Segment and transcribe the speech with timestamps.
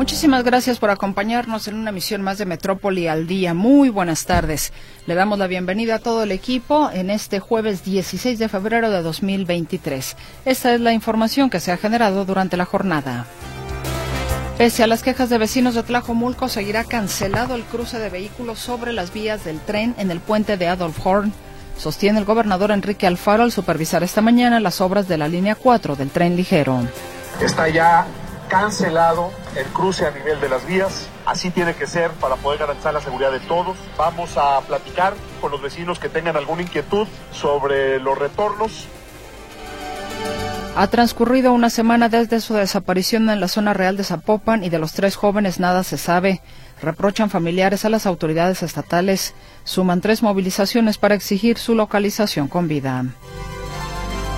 [0.00, 3.52] Muchísimas gracias por acompañarnos en una emisión más de Metrópoli al día.
[3.52, 4.72] Muy buenas tardes.
[5.04, 9.02] Le damos la bienvenida a todo el equipo en este jueves 16 de febrero de
[9.02, 10.16] 2023.
[10.46, 13.26] Esta es la información que se ha generado durante la jornada.
[14.56, 18.94] Pese a las quejas de vecinos de Tlajomulco, seguirá cancelado el cruce de vehículos sobre
[18.94, 21.30] las vías del tren en el puente de Adolf Horn.
[21.76, 25.94] Sostiene el gobernador Enrique Alfaro al supervisar esta mañana las obras de la línea 4
[25.94, 26.80] del tren ligero.
[27.42, 28.06] Está ya
[28.50, 31.08] cancelado el cruce a nivel de las vías.
[31.24, 33.78] Así tiene que ser para poder garantizar la seguridad de todos.
[33.96, 38.88] Vamos a platicar con los vecinos que tengan alguna inquietud sobre los retornos.
[40.76, 44.78] Ha transcurrido una semana desde su desaparición en la zona real de Zapopan y de
[44.78, 46.40] los tres jóvenes nada se sabe.
[46.82, 49.34] Reprochan familiares a las autoridades estatales.
[49.64, 53.04] Suman tres movilizaciones para exigir su localización con vida.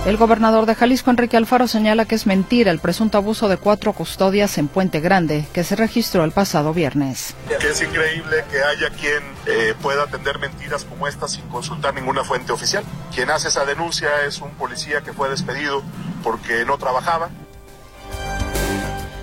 [0.05, 3.93] El gobernador de Jalisco, Enrique Alfaro, señala que es mentira el presunto abuso de cuatro
[3.93, 7.33] custodias en Puente Grande, que se registró el pasado viernes.
[7.49, 12.51] es increíble que haya quien eh, pueda atender mentiras como esta sin consultar ninguna fuente
[12.51, 12.83] oficial.
[13.15, 15.81] Quien hace esa denuncia es un policía que fue despedido
[16.21, 17.29] porque no trabajaba.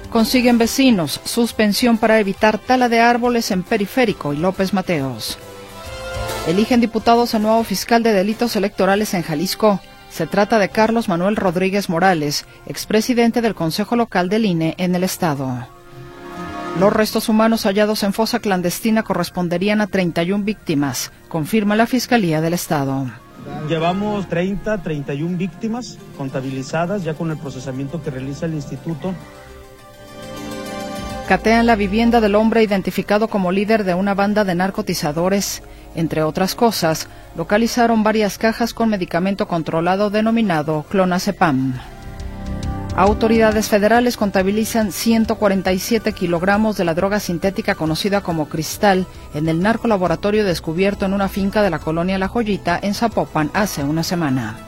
[0.09, 5.37] Consiguen vecinos suspensión para evitar tala de árboles en Periférico y López Mateos.
[6.47, 9.79] Eligen diputados a nuevo fiscal de delitos electorales en Jalisco.
[10.11, 15.05] Se trata de Carlos Manuel Rodríguez Morales, expresidente del Consejo Local del INE en el
[15.05, 15.67] Estado.
[16.79, 22.55] Los restos humanos hallados en fosa clandestina corresponderían a 31 víctimas, confirma la Fiscalía del
[22.55, 23.07] Estado.
[23.69, 29.15] Llevamos 30, 31 víctimas contabilizadas ya con el procesamiento que realiza el instituto.
[31.29, 35.63] Catean la vivienda del hombre identificado como líder de una banda de narcotizadores.
[35.95, 41.75] Entre otras cosas, localizaron varias cajas con medicamento controlado denominado clonazepam.
[42.97, 50.45] Autoridades federales contabilizan 147 kilogramos de la droga sintética conocida como cristal en el narcolaboratorio
[50.45, 54.59] descubierto en una finca de la colonia La Joyita en Zapopan hace una semana.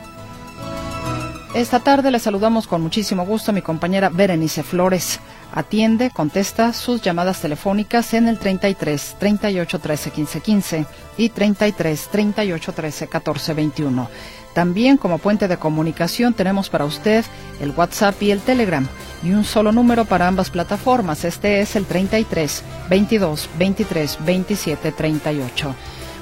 [1.55, 5.21] Esta tarde le saludamos con muchísimo gusto a mi compañera Berenice Flores.
[5.55, 10.87] Atiende, contesta sus llamadas telefónicas en el 33 38 13 15 15
[11.19, 14.09] y 33 38 13 14 21.
[14.55, 17.25] También como puente de comunicación tenemos para usted
[17.61, 18.87] el WhatsApp y el Telegram
[19.23, 21.25] y un solo número para ambas plataformas.
[21.25, 25.75] Este es el 33 22 23 27 38.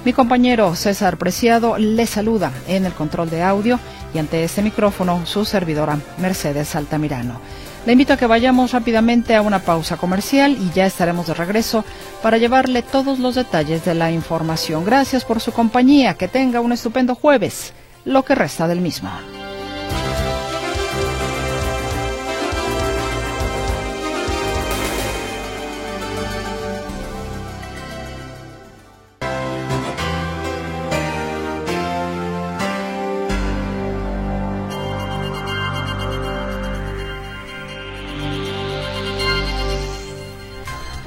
[0.04, 3.78] Mi compañero César Preciado le saluda en el control de audio
[4.12, 7.40] y ante este micrófono su servidora Mercedes Altamirano.
[7.86, 11.84] Le invito a que vayamos rápidamente a una pausa comercial y ya estaremos de regreso
[12.22, 14.84] para llevarle todos los detalles de la información.
[14.84, 17.72] Gracias por su compañía, que tenga un estupendo jueves,
[18.04, 19.10] lo que resta del mismo.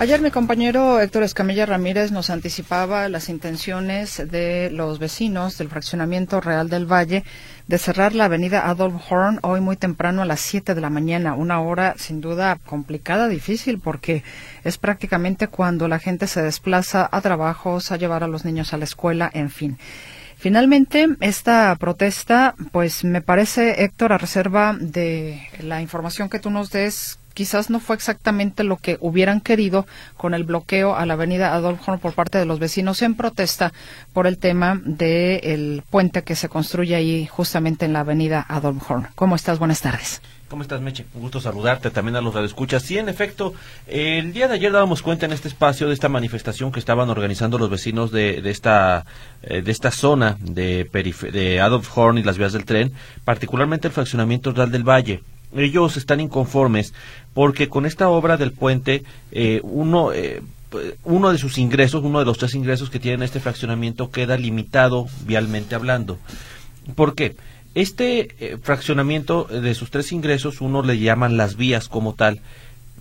[0.04, 6.42] Ayer mi compañero Héctor Escamilla Ramírez nos anticipaba las intenciones de los vecinos del fraccionamiento
[6.42, 7.24] Real del Valle
[7.68, 11.36] de cerrar la avenida Adolf Horn hoy muy temprano a las 7 de la mañana,
[11.36, 14.24] una hora sin duda complicada, difícil, porque
[14.66, 18.78] es prácticamente cuando la gente se desplaza a trabajos, a llevar a los niños a
[18.78, 19.78] la escuela, en fin.
[20.36, 26.70] Finalmente, esta protesta, pues me parece, Héctor, a reserva de la información que tú nos
[26.72, 29.86] des, quizás no fue exactamente lo que hubieran querido
[30.18, 33.74] con el bloqueo a la avenida Adolf Horn por parte de los vecinos en protesta
[34.14, 39.08] por el tema del puente que se construye ahí justamente en la avenida Adolf Horn.
[39.16, 39.60] ¿Cómo estás?
[39.60, 40.22] Buenas tardes.
[40.54, 41.08] ¿Cómo estás, Meche?
[41.16, 42.84] Un gusto saludarte también a los radioescuchas.
[42.84, 43.56] Sí, en efecto,
[43.88, 47.58] el día de ayer dábamos cuenta en este espacio de esta manifestación que estaban organizando
[47.58, 49.04] los vecinos de, de esta
[49.42, 50.88] eh, de esta zona de,
[51.32, 52.94] de Adolf Horn y las vías del tren,
[53.26, 55.24] particularmente el fraccionamiento Real del Valle
[55.56, 56.94] ellos están inconformes
[57.34, 60.42] porque con esta obra del puente eh, uno eh,
[61.04, 65.06] uno de sus ingresos, uno de los tres ingresos que tiene este fraccionamiento queda limitado
[65.24, 66.18] vialmente hablando.
[66.96, 67.36] ¿Por qué?
[67.76, 72.42] Este eh, fraccionamiento de sus tres ingresos, uno le llaman las vías como tal,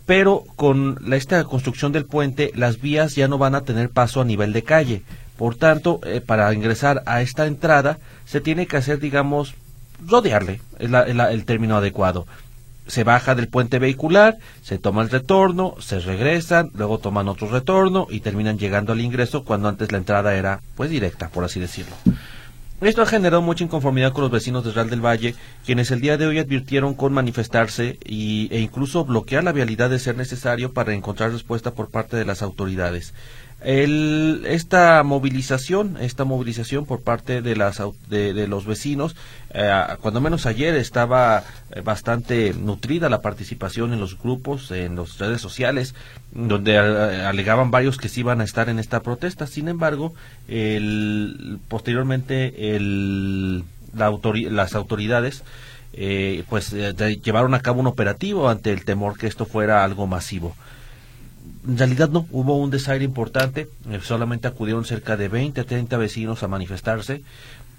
[0.04, 4.20] pero con la, esta construcción del puente, las vías ya no van a tener paso
[4.20, 5.02] a nivel de calle.
[5.38, 9.54] Por tanto, para ingresar a esta entrada, se tiene que hacer, digamos,
[10.06, 12.26] rodearle, es, el término adecuado.
[12.86, 18.06] Se baja del puente vehicular, se toma el retorno, se regresan, luego toman otro retorno
[18.10, 21.94] y terminan llegando al ingreso cuando antes la entrada era pues directa, por así decirlo.
[22.82, 26.16] Esto ha generado mucha inconformidad con los vecinos de Real del Valle, quienes el día
[26.16, 30.92] de hoy advirtieron con manifestarse y, e incluso bloquear la vialidad de ser necesario para
[30.92, 33.14] encontrar respuesta por parte de las autoridades.
[33.64, 39.14] El, esta movilización, esta movilización por parte de, las, de, los vecinos,
[39.54, 39.70] eh,
[40.00, 45.40] cuando menos ayer estaba eh, bastante nutrida la participación en los grupos, en las redes
[45.40, 45.94] sociales,
[46.32, 49.46] donde eh, alegaban varios que sí iban a estar en esta protesta.
[49.46, 50.12] Sin embargo,
[50.48, 53.62] el, posteriormente el,
[53.94, 55.44] las autoridades
[56.48, 56.74] pues
[57.22, 60.56] llevaron a cabo un operativo ante el temor que esto fuera algo masivo
[61.66, 65.96] en realidad no, hubo un desaire importante, eh, solamente acudieron cerca de 20 a 30
[65.96, 67.22] vecinos a manifestarse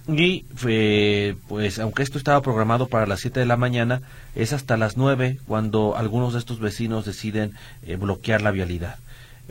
[0.07, 4.01] y eh, pues aunque esto estaba programado para las 7 de la mañana,
[4.35, 8.97] es hasta las 9 cuando algunos de estos vecinos deciden eh, bloquear la vialidad.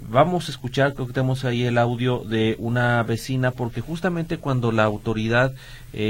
[0.09, 4.73] Vamos a escuchar, creo que tenemos ahí el audio de una vecina, porque justamente cuando
[4.73, 5.53] la autoridad,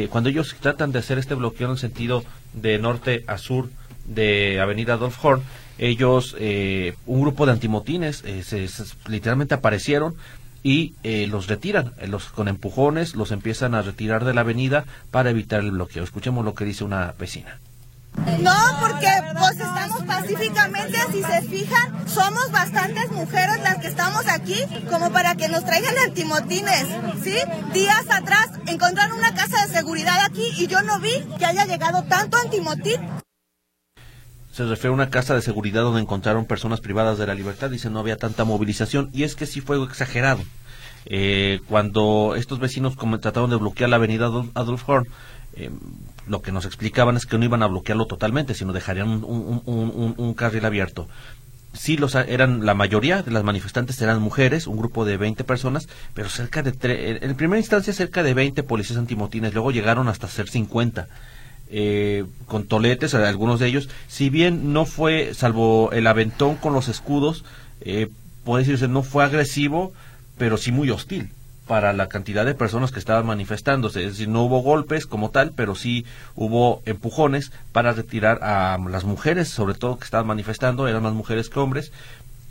[0.08, 2.22] cuando ellos tratan de hacer este bloqueo en el sentido
[2.52, 3.70] de norte a sur
[4.06, 5.42] de Avenida Adolf Horn,
[5.78, 8.68] ellos, eh, un grupo de antimotines, eh, se,
[9.08, 10.14] literalmente aparecieron
[10.62, 15.30] y eh, los retiran, los con empujones, los empiezan a retirar de la avenida para
[15.30, 16.04] evitar el bloqueo.
[16.04, 17.58] Escuchemos lo que dice una vecina.
[18.40, 19.08] No, porque
[19.38, 24.56] pues estamos pacíficamente, si se fijan, somos bastantes mujeres las que estamos aquí,
[24.90, 26.86] como para que nos traigan antimotines,
[27.24, 27.36] ¿sí?
[27.72, 32.04] Días atrás encontraron una casa de seguridad aquí y yo no vi que haya llegado
[32.04, 33.00] tanto antimotín
[34.52, 37.70] se refiere a una casa de seguridad donde encontraron personas privadas de la libertad.
[37.70, 40.42] Dice no había tanta movilización y es que sí fue exagerado.
[41.06, 45.08] Eh, cuando estos vecinos trataron de bloquear la avenida Adolf Horn,
[45.54, 45.70] eh,
[46.28, 50.66] lo que nos explicaban es que no iban a bloquearlo totalmente, sino dejarían un, carril
[50.66, 51.08] abierto.
[51.72, 55.88] Sí, los, eran la mayoría de las manifestantes eran mujeres, un grupo de 20 personas,
[56.12, 60.50] pero cerca de en primera instancia cerca de 20 policías antimotines, luego llegaron hasta ser
[60.50, 61.08] 50
[61.72, 66.88] eh, con toletes, algunos de ellos, si bien no fue, salvo el aventón con los
[66.88, 67.44] escudos,
[67.80, 68.08] eh,
[68.44, 69.92] puede decirse, no fue agresivo,
[70.36, 71.30] pero sí muy hostil
[71.66, 74.04] para la cantidad de personas que estaban manifestándose.
[74.04, 76.04] Es decir, no hubo golpes como tal, pero sí
[76.34, 81.48] hubo empujones para retirar a las mujeres, sobre todo que estaban manifestando, eran más mujeres
[81.48, 81.92] que hombres,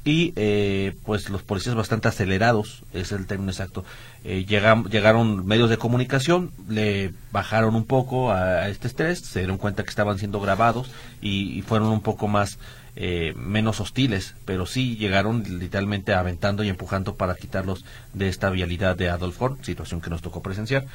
[0.04, 3.86] y eh, pues los policías bastante acelerados, es el término exacto.
[4.24, 9.84] Eh, llegaron medios de comunicación, le bajaron un poco a, este estrés, se dieron cuenta
[9.84, 10.90] que estaban siendo grabados
[11.22, 12.58] y, fueron un poco más
[12.96, 18.96] eh, menos hostiles, pero sí llegaron literalmente aventando y empujando para quitarlos de esta vialidad
[18.96, 20.86] de Adolf situación que nos tocó presenciar.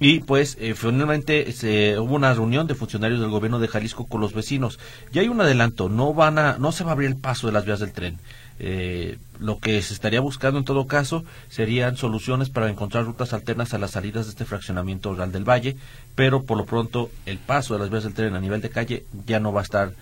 [0.00, 4.20] Y pues eh, finalmente se, hubo una reunión de funcionarios del gobierno de Jalisco con
[4.20, 4.78] los vecinos.
[5.12, 7.52] Y hay un adelanto, no van a, no se va a abrir el paso de
[7.52, 8.18] las vías del tren.
[8.60, 13.72] Eh, lo que se estaría buscando en todo caso serían soluciones para encontrar rutas alternas
[13.72, 15.76] a las salidas de este fraccionamiento rural del Valle,
[16.16, 19.04] pero por lo pronto el paso de las vías del tren a nivel de calle
[19.26, 19.92] ya no va a estar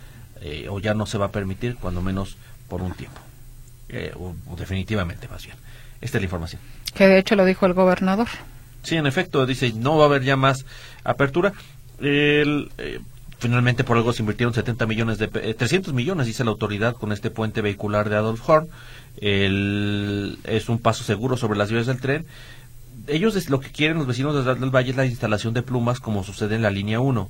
[0.40, 2.36] eh, o ya no se va a permitir, cuando menos
[2.68, 3.20] por un tiempo,
[3.88, 5.56] eh, o, definitivamente más bien.
[6.00, 6.60] Esta es la información.
[6.94, 8.28] Que de hecho lo dijo el gobernador.
[8.82, 10.64] Sí, en efecto, dice, no va a haber ya más
[11.04, 11.52] apertura.
[12.00, 12.70] El,
[13.38, 17.12] Finalmente, por algo se invirtieron 70 millones de 300 eh, millones, dice la autoridad, con
[17.12, 18.68] este puente vehicular de Adolf Horn.
[19.20, 22.26] es un paso seguro sobre las vías del tren.
[23.08, 26.24] Ellos lo que quieren los vecinos de del Valle es la instalación de plumas como
[26.24, 27.28] sucede en la línea 1.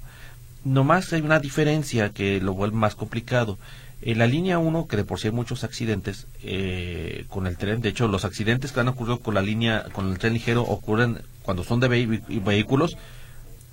[0.64, 3.58] Nomás hay una diferencia que lo vuelve más complicado.
[4.02, 7.80] En la línea 1, que de por sí hay muchos accidentes eh, con el tren,
[7.80, 11.18] de hecho los accidentes que han ocurrido con la línea, con el tren ligero ocurren
[11.42, 12.96] cuando son de vehículos,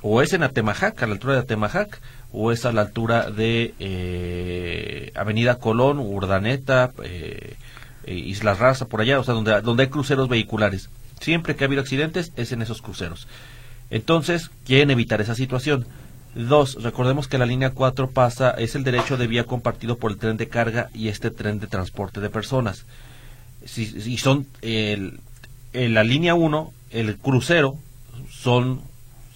[0.01, 1.99] o es en Atemajac, a la altura de Atemajac,
[2.33, 7.55] o es a la altura de eh, Avenida Colón, Urdaneta, eh,
[8.05, 10.89] eh, Islas Raza, por allá, o sea, donde, donde hay cruceros vehiculares.
[11.21, 13.27] Siempre que ha habido accidentes es en esos cruceros.
[13.91, 15.85] Entonces, quieren evitar esa situación.
[16.33, 20.17] Dos, recordemos que la línea 4 pasa, es el derecho de vía compartido por el
[20.17, 22.85] tren de carga y este tren de transporte de personas.
[23.63, 24.47] Si, son,
[25.71, 27.77] la línea 1, el crucero
[28.31, 28.81] son,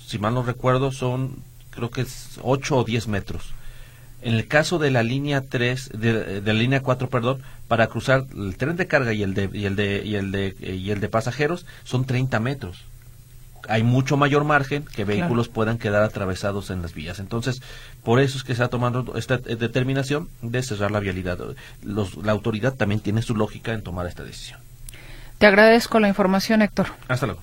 [0.04, 1.36] si mal no recuerdo, son
[1.78, 3.54] creo que es 8 o 10 metros.
[4.24, 8.58] En el caso de la línea 3, de, la línea 4, perdón, para cruzar el
[8.58, 11.08] tren de carga y el de, y el de, y el de, y el de
[11.08, 12.84] pasajeros son 30 metros.
[13.70, 17.20] Hay mucho mayor margen que vehículos puedan quedar atravesados en las vías.
[17.20, 17.62] Entonces,
[18.04, 21.38] por eso es que se ha tomado esta determinación de cerrar la vialidad.
[21.84, 24.60] la autoridad también tiene su lógica en tomar esta decisión.
[25.38, 26.88] Te agradezco la información, Héctor.
[27.08, 27.42] Hasta luego.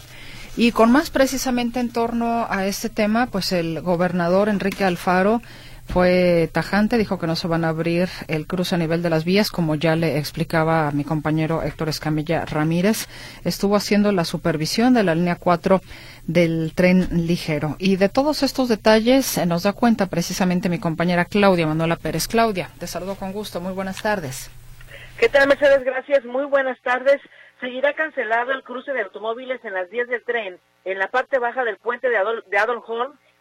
[0.57, 5.43] Y con más precisamente en torno a este tema, pues el gobernador Enrique Alfaro
[5.87, 9.25] fue tajante, dijo que no se van a abrir el cruce a nivel de las
[9.25, 13.09] vías, como ya le explicaba a mi compañero Héctor Escamilla Ramírez.
[13.45, 15.81] Estuvo haciendo la supervisión de la línea 4
[16.27, 17.77] del tren ligero.
[17.79, 22.29] Y de todos estos detalles nos da cuenta precisamente mi compañera Claudia Manuela Pérez.
[22.29, 23.61] Claudia, te saludo con gusto.
[23.61, 24.51] Muy buenas tardes.
[25.19, 25.85] ¿Qué tal, Mercedes?
[25.85, 26.25] Gracias.
[26.25, 27.21] Muy buenas tardes.
[27.65, 31.65] Seguirá cancelado el cruce de automóviles en las vías del tren en la parte baja
[31.65, 32.85] del puente de, Adol de Adolf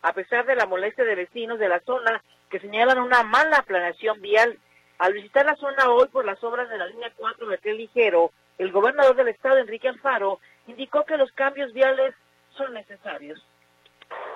[0.02, 4.22] a pesar de la molestia de vecinos de la zona que señalan una mala planeación
[4.22, 4.58] vial.
[4.98, 8.32] Al visitar la zona hoy por las obras de la línea 4 de tren ligero,
[8.60, 12.16] el gobernador del estado, Enrique Alfaro, indicó que los cambios viales
[12.56, 13.46] son necesarios.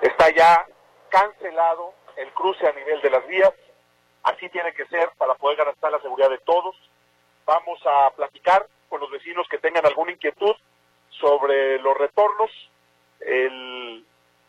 [0.02, 0.66] Está ya
[1.08, 3.54] cancelado el cruce a nivel de las vías,
[4.22, 6.76] así tiene que ser para poder garantizar la seguridad de todos.
[7.46, 10.54] Vamos a platicar con los vecinos que tengan alguna inquietud
[11.10, 12.50] sobre los retornos.
[13.20, 14.04] El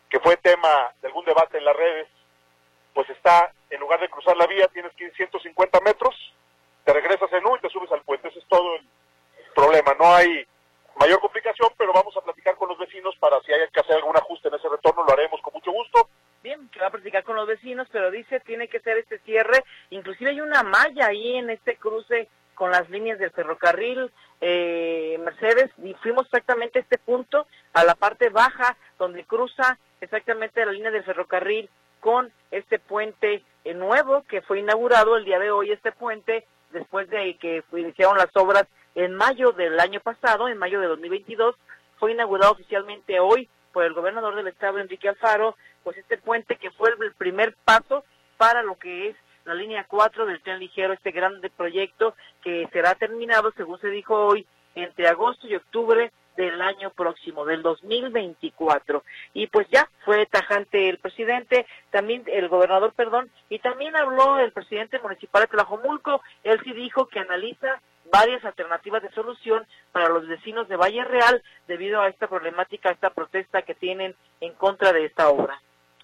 [0.08, 2.08] que fue tema de algún debate en las redes,
[2.94, 6.14] pues está, en lugar de cruzar la vía, tienes que ir 150 metros,
[6.84, 8.28] te regresas en U y te subes al puente.
[8.28, 8.86] Ese es todo el
[9.54, 9.94] problema.
[9.98, 10.44] No hay
[10.96, 14.16] mayor complicación, pero vamos a platicar con los vecinos para si hay que hacer algún
[14.16, 16.08] ajuste en ese retorno, lo haremos con mucho gusto.
[16.42, 19.64] Bien, que va a platicar con los vecinos, pero dice tiene que ser este cierre.
[19.90, 22.28] Inclusive hay una malla ahí en este cruce
[22.60, 24.12] con las líneas del ferrocarril
[24.42, 30.66] eh, Mercedes y fuimos exactamente a este punto, a la parte baja donde cruza exactamente
[30.66, 35.50] la línea del ferrocarril con este puente eh, nuevo que fue inaugurado el día de
[35.50, 40.58] hoy, este puente, después de que iniciaron las obras en mayo del año pasado, en
[40.58, 41.56] mayo de 2022,
[41.98, 46.70] fue inaugurado oficialmente hoy por el gobernador del estado, Enrique Alfaro, pues este puente que
[46.72, 48.04] fue el primer paso
[48.36, 49.16] para lo que es
[49.50, 54.14] la línea 4 del tren ligero, este grande proyecto que será terminado, según se dijo
[54.14, 59.02] hoy, entre agosto y octubre del año próximo, del 2024.
[59.34, 64.52] Y pues ya fue tajante el presidente, también el gobernador, perdón, y también habló el
[64.52, 66.22] presidente municipal de Tlajomulco.
[66.44, 67.80] Él sí dijo que analiza
[68.12, 72.92] varias alternativas de solución para los vecinos de Valle Real debido a esta problemática, a
[72.92, 75.60] esta protesta que tienen en contra de esta obra.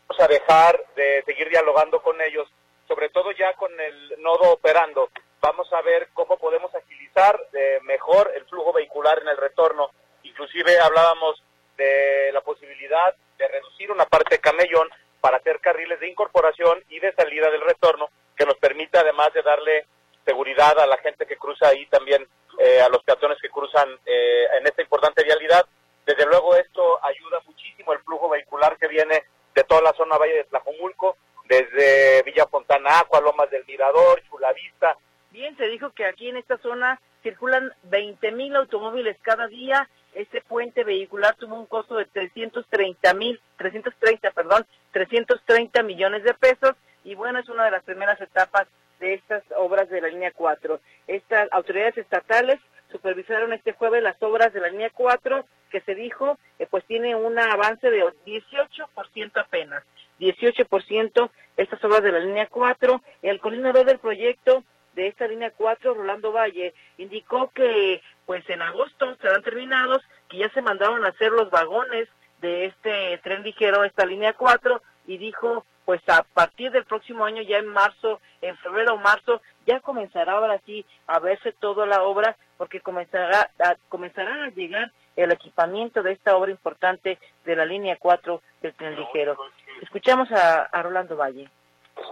[0.08, 2.48] Vamos a dejar de seguir dialogando con ellos
[2.88, 8.32] sobre todo ya con el nodo operando, vamos a ver cómo podemos agilizar eh, mejor
[8.34, 9.90] el flujo vehicular en el retorno.
[10.22, 11.42] Inclusive hablábamos
[11.76, 14.88] de la posibilidad de reducir una parte de camellón
[15.20, 19.42] para hacer carriles de incorporación y de salida del retorno, que nos permita además de
[19.42, 19.86] darle
[20.24, 22.26] seguridad a la gente que cruza ahí también,
[22.58, 25.66] eh, a los peatones que cruzan eh, en esta importante vialidad.
[26.04, 29.24] Desde luego esto ayuda muchísimo el flujo vehicular que viene
[29.54, 31.16] de toda la zona Valle de Tlajomulco
[31.48, 34.96] desde Villa Fontana Aqua, Lomas del Mirador, Chulavista.
[35.30, 39.88] Bien, se dijo que aquí en esta zona circulan 20 mil automóviles cada día.
[40.14, 46.74] Este puente vehicular tuvo un costo de 330 mil, 330, perdón, 330 millones de pesos.
[47.04, 48.66] Y bueno, es una de las primeras etapas
[48.98, 50.80] de estas obras de la línea 4.
[51.06, 52.58] Estas autoridades estatales
[52.90, 57.14] supervisaron este jueves las obras de la línea 4, que se dijo, eh, pues tiene
[57.14, 59.84] un avance de 18% apenas.
[60.18, 63.02] 18% estas obras de la línea 4.
[63.22, 69.14] El coordinador del proyecto de esta línea 4, Rolando Valle, indicó que pues en agosto
[69.16, 72.08] serán terminados, que ya se mandaron a hacer los vagones
[72.40, 77.42] de este tren ligero, esta línea 4, y dijo pues a partir del próximo año,
[77.42, 82.02] ya en marzo, en febrero o marzo, ya comenzará ahora sí a verse toda la
[82.02, 87.64] obra, porque comenzará a, comenzará a llegar el equipamiento de esta obra importante de la
[87.64, 89.36] línea 4 del tren ligero.
[89.82, 91.50] Escuchamos a, Rolando Valle.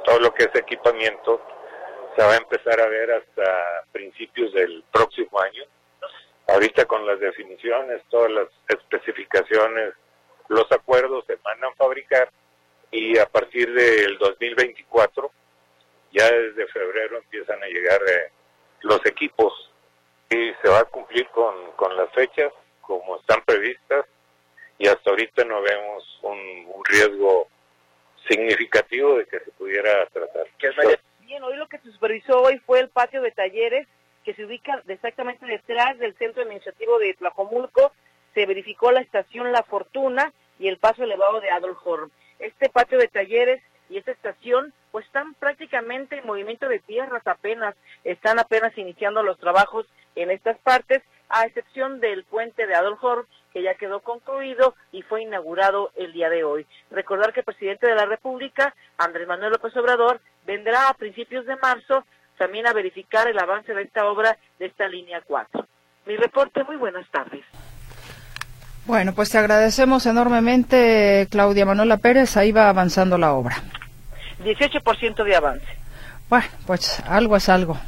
[0.05, 1.41] Todo lo que es equipamiento
[2.15, 5.65] se va a empezar a ver hasta principios del próximo año.
[6.49, 9.95] Ahorita con las definiciones, todas las especificaciones,
[10.49, 12.29] los acuerdos se mandan a fabricar
[12.91, 15.31] y a partir del 2024,
[16.13, 18.31] ya desde febrero empiezan a llegar eh,
[18.83, 19.71] los equipos
[20.31, 21.55] y se va a cumplir con,
[21.97, 22.53] las fechas
[22.83, 24.05] como están previstas
[24.79, 27.49] y hasta ahorita no vemos un riesgo
[28.29, 30.47] significativo de que se pudiera tratar.
[31.21, 33.87] Bien, hoy lo que se supervisó hoy fue el patio de talleres
[34.25, 37.93] que se ubica exactamente detrás del centro administrativo de Tlajomulco.
[38.35, 41.79] Se verificó la estación La Fortuna y el paso elevado de Adolf.
[42.39, 47.75] Este patio de talleres y esta estación pues están prácticamente en movimiento de tierras apenas,
[48.05, 53.01] están apenas iniciando los trabajos en estas partes, a excepción del puente de Adolf
[53.55, 56.67] que ya quedó concluido y fue inaugurado el día de hoy.
[56.91, 61.55] Recordar que el presidente de la República, Andrés Manuel López Obrador, vendrá a principios de
[61.57, 62.05] marzo
[62.37, 65.67] también a verificar el avance de esta obra de esta línea 4.
[66.07, 67.45] Mi reporte, muy buenas tardes.
[68.87, 72.37] Bueno, pues te agradecemos enormemente, Claudia Manuela Pérez.
[72.37, 73.57] Ahí va avanzando la obra.
[74.43, 75.67] 18% de avance.
[76.29, 77.79] Bueno, pues algo es algo,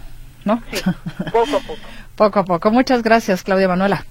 [0.45, 0.63] ¿no?
[0.71, 0.81] Sí,
[1.33, 1.81] poco a poco.
[2.17, 2.71] poco a poco.
[2.71, 4.07] Muchas gracias, Claudia Manuela.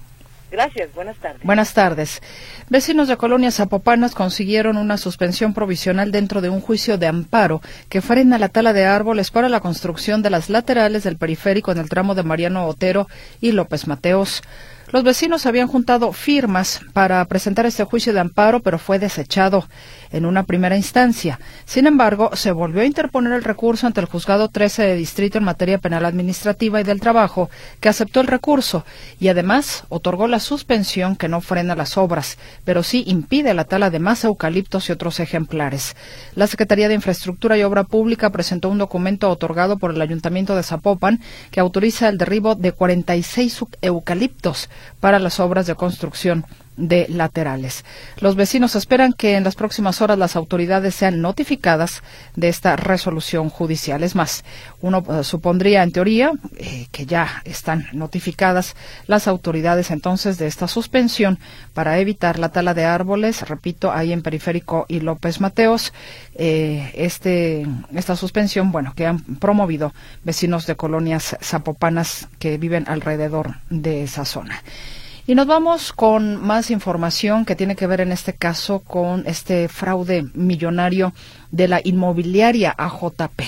[0.50, 1.42] Gracias, buenas tardes.
[1.42, 2.22] Buenas tardes.
[2.68, 8.00] Vecinos de colonias zapopanas consiguieron una suspensión provisional dentro de un juicio de amparo que
[8.00, 11.88] frena la tala de árboles para la construcción de las laterales del periférico en el
[11.88, 13.08] tramo de Mariano Otero
[13.40, 14.42] y López Mateos.
[14.92, 19.68] Los vecinos habían juntado firmas para presentar este juicio de amparo, pero fue desechado
[20.16, 21.38] en una primera instancia.
[21.64, 25.44] Sin embargo, se volvió a interponer el recurso ante el juzgado 13 de distrito en
[25.44, 28.84] materia penal administrativa y del trabajo, que aceptó el recurso
[29.20, 33.90] y además otorgó la suspensión que no frena las obras, pero sí impide la tala
[33.90, 35.96] de más eucaliptos y otros ejemplares.
[36.34, 40.62] La Secretaría de Infraestructura y Obra Pública presentó un documento otorgado por el Ayuntamiento de
[40.62, 41.20] Zapopan
[41.50, 44.70] que autoriza el derribo de 46 eucaliptos
[45.00, 46.46] para las obras de construcción
[46.76, 47.84] de laterales.
[48.20, 52.02] Los vecinos esperan que en las próximas horas las autoridades sean notificadas
[52.34, 54.02] de esta resolución judicial.
[54.02, 54.44] Es más,
[54.80, 60.68] uno eh, supondría en teoría eh, que ya están notificadas las autoridades entonces de esta
[60.68, 61.38] suspensión
[61.74, 65.92] para evitar la tala de árboles, repito, ahí en Periférico y López Mateos,
[66.34, 69.92] eh, este, esta suspensión, bueno, que han promovido
[70.24, 74.62] vecinos de colonias zapopanas que viven alrededor de esa zona.
[75.28, 79.66] Y nos vamos con más información que tiene que ver en este caso con este
[79.66, 81.12] fraude millonario
[81.50, 83.42] de la inmobiliaria AJP.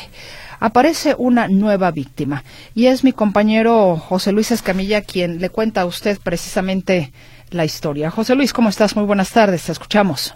[0.59, 2.43] Aparece una nueva víctima
[2.75, 7.13] y es mi compañero José Luis Escamilla quien le cuenta a usted precisamente
[7.51, 8.11] la historia.
[8.11, 8.97] José Luis, ¿cómo estás?
[8.97, 10.35] Muy buenas tardes, te escuchamos.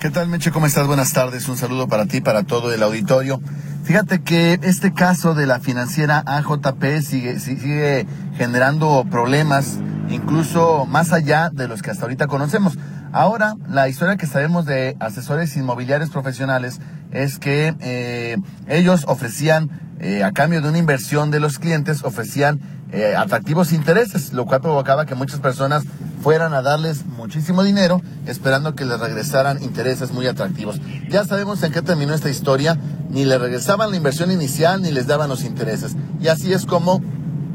[0.00, 0.50] ¿Qué tal, Meche?
[0.50, 0.86] ¿Cómo estás?
[0.86, 1.46] Buenas tardes.
[1.46, 3.38] Un saludo para ti, para todo el auditorio.
[3.84, 9.78] Fíjate que este caso de la financiera AJP sigue, generando problemas,
[10.08, 12.78] incluso más allá de los que hasta ahorita conocemos.
[13.12, 16.80] Ahora, la historia que sabemos de asesores inmobiliarios profesionales
[17.10, 18.38] es que eh,
[18.68, 22.58] ellos ofrecían, eh, a cambio de una inversión de los clientes, ofrecían
[22.92, 25.84] eh, atractivos intereses, lo cual provocaba que muchas personas
[26.22, 30.80] fueran a darles muchísimo dinero esperando que les regresaran intereses muy atractivos.
[31.08, 32.76] Ya sabemos en qué terminó esta historia,
[33.08, 35.96] ni le regresaban la inversión inicial ni les daban los intereses.
[36.20, 37.00] Y así es como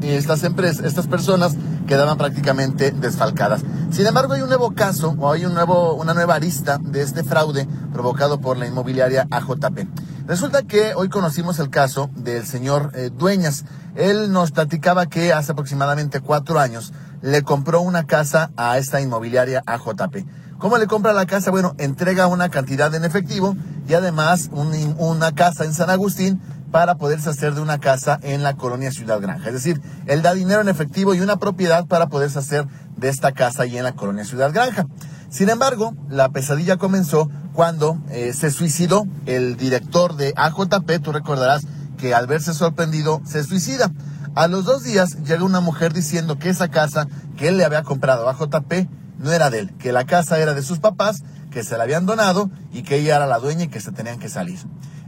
[0.02, 3.62] estas empresas, estas personas quedaban prácticamente desfalcadas.
[3.90, 7.24] Sin embargo, hay un nuevo caso o hay un nuevo, una nueva arista de este
[7.24, 9.88] fraude provocado por la inmobiliaria AJP.
[10.26, 13.64] Resulta que hoy conocimos el caso del señor eh, Dueñas.
[13.94, 19.62] Él nos platicaba que hace aproximadamente cuatro años le compró una casa a esta inmobiliaria
[19.66, 20.26] AJP.
[20.58, 21.50] ¿Cómo le compra la casa?
[21.50, 23.56] Bueno, entrega una cantidad en efectivo
[23.88, 28.56] y además una casa en San Agustín para poderse hacer de una casa en la
[28.56, 29.48] colonia Ciudad Granja.
[29.48, 33.32] Es decir, él da dinero en efectivo y una propiedad para poderse hacer de esta
[33.32, 34.86] casa ahí en la colonia Ciudad Granja.
[35.28, 41.66] Sin embargo, la pesadilla comenzó cuando eh, se suicidó el director de AJP, tú recordarás
[41.96, 43.90] que al verse sorprendido se suicida.
[44.34, 47.82] A los dos días llega una mujer diciendo que esa casa que él le había
[47.82, 51.64] comprado a JP no era de él, que la casa era de sus papás, que
[51.64, 54.28] se la habían donado y que ella era la dueña y que se tenían que
[54.28, 54.58] salir.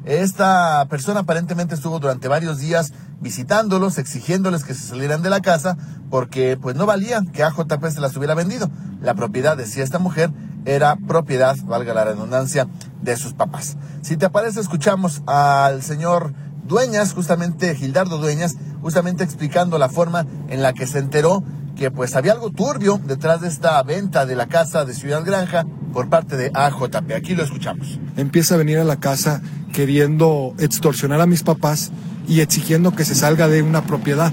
[0.08, 5.76] Esta persona aparentemente estuvo durante varios días visitándolos, exigiéndoles que se salieran de la casa,
[6.08, 8.70] porque pues no valía que AJP se las hubiera vendido.
[9.02, 10.30] La propiedad, decía esta mujer,
[10.64, 12.66] era propiedad, valga la redundancia,
[13.02, 13.76] de sus papás.
[14.00, 16.32] Si te parece, escuchamos al señor
[16.66, 21.44] Dueñas, justamente Gildardo Dueñas, justamente explicando la forma en la que se enteró
[21.78, 25.64] que pues había algo turbio detrás de esta venta de la casa de Ciudad Granja
[25.92, 27.12] por parte de AJP.
[27.16, 28.00] Aquí lo escuchamos.
[28.16, 29.40] Empieza a venir a la casa
[29.72, 31.92] queriendo extorsionar a mis papás
[32.26, 34.32] y exigiendo que se salga de una propiedad.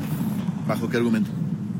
[0.68, 1.30] ¿Bajo qué argumento?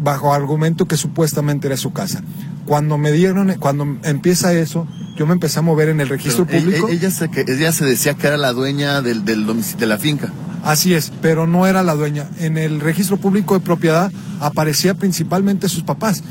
[0.02, 2.22] Bajo argumento que supuestamente era su casa.
[2.66, 6.60] Cuando me dieron, cuando empieza eso, yo me empecé a mover en el registro e-,
[6.60, 6.90] público.
[6.90, 9.48] Ella se, ella se decía que era la dueña del, del
[9.78, 10.32] de la finca.
[10.66, 12.28] Así es, pero no era la dueña.
[12.40, 16.24] En el registro público de propiedad aparecía principalmente sus papás.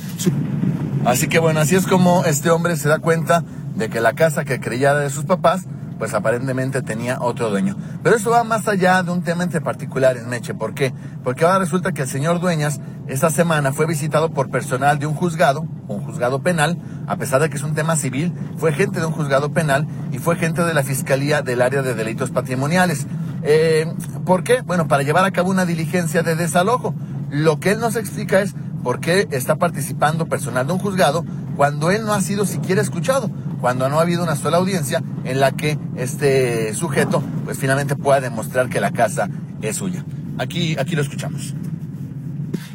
[1.05, 3.45] Así que bueno, así es como este hombre se da cuenta
[3.77, 5.63] de que la casa que creía de sus papás
[5.99, 7.77] pues aparentemente tenía otro dueño.
[8.03, 10.53] Pero eso va más allá de un tema entre particulares, Meche.
[10.53, 10.93] ¿Por qué?
[11.23, 15.15] Porque ahora resulta que el señor Dueñas esta semana fue visitado por personal de un
[15.15, 19.07] juzgado, un juzgado penal, a pesar de que es un tema civil, fue gente de
[19.07, 23.07] un juzgado penal y fue gente de la Fiscalía del área de delitos patrimoniales.
[23.45, 23.87] Eh,
[24.25, 24.63] ¿Por qué?
[24.63, 26.95] Bueno, para llevar a cabo una diligencia de desalojo.
[27.31, 31.25] Lo que él nos explica es por qué está participando personal de un juzgado
[31.57, 33.31] cuando él no ha sido siquiera escuchado
[33.65, 38.21] cuando no ha habido una sola audiencia en la que este sujeto pues finalmente pueda
[38.21, 39.31] demostrar que la casa
[39.63, 40.05] es suya.
[40.37, 41.55] Aquí, aquí lo escuchamos.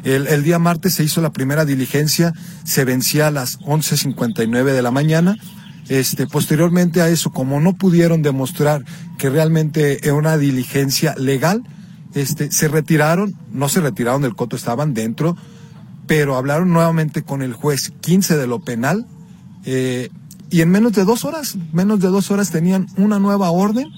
[0.02, 2.32] El, día martes se hizo la primera diligencia,
[2.64, 5.36] se vencía a las 11.59 de la mañana.
[5.90, 8.84] Este, posteriormente a eso, como no pudieron demostrar
[9.18, 11.64] que realmente era una diligencia legal,
[12.14, 15.36] este, se retiraron, no se retiraron del coto, estaban dentro,
[16.06, 19.04] pero hablaron nuevamente con el juez 15 de lo penal,
[19.64, 20.10] eh,
[20.48, 23.88] y en menos de dos horas, menos de dos horas tenían una nueva orden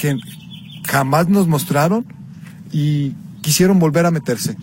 [0.00, 0.16] que
[0.88, 2.06] jamás nos mostraron
[2.72, 4.56] y quisieron volver a meterse.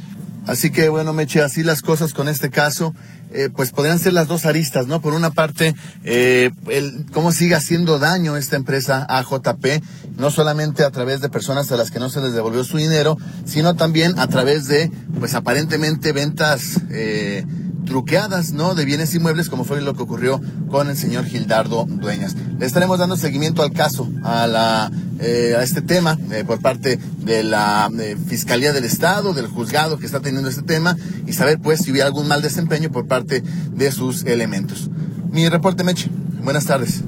[0.47, 2.93] Así que bueno, Meche, así las cosas con este caso,
[3.31, 5.01] eh, pues podrían ser las dos aristas, ¿no?
[5.01, 9.83] Por una parte, eh, el, cómo sigue haciendo daño esta empresa AJP,
[10.17, 13.17] no solamente a través de personas a las que no se les devolvió su dinero,
[13.45, 17.45] sino también a través de, pues aparentemente ventas eh,
[17.85, 18.75] truqueadas, ¿no?
[18.75, 22.35] De bienes inmuebles, como fue lo que ocurrió con el señor Gildardo Dueñas.
[22.59, 26.97] Le estaremos dando seguimiento al caso, a la, eh, a este tema, eh, por parte
[27.17, 31.59] de la eh, Fiscalía del Estado, del juzgado que está teniendo este tema, y saber,
[31.59, 34.89] pues, si hubiera algún mal desempeño por parte de sus elementos.
[35.31, 36.09] Mi reporte, Meche.
[36.43, 37.03] Buenas tardes.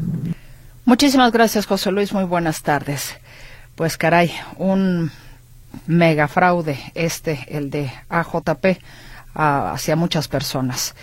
[0.85, 2.13] Muchísimas gracias, José Luis.
[2.13, 3.11] Muy buenas tardes.
[3.75, 5.11] Pues, caray, un
[5.85, 8.79] mega fraude este, el de AJP
[9.35, 10.95] hacia muchas personas.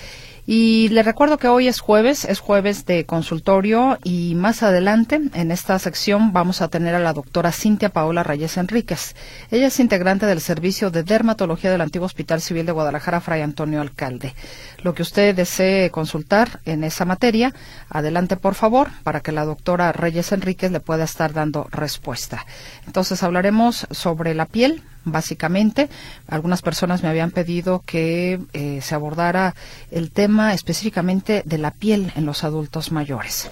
[0.48, 5.50] Y le recuerdo que hoy es jueves, es jueves de consultorio y más adelante en
[5.50, 9.16] esta sección vamos a tener a la doctora Cintia Paola Reyes Enríquez.
[9.50, 13.80] Ella es integrante del Servicio de Dermatología del Antiguo Hospital Civil de Guadalajara, Fray Antonio
[13.80, 14.36] Alcalde.
[14.84, 17.52] Lo que usted desee consultar en esa materia,
[17.90, 22.46] adelante por favor, para que la doctora Reyes Enríquez le pueda estar dando respuesta.
[22.86, 25.88] Entonces hablaremos sobre la piel, básicamente.
[26.28, 29.54] Algunas personas me habían pedido que eh, se abordara
[29.90, 33.50] el tema específicamente de la piel en los adultos mayores.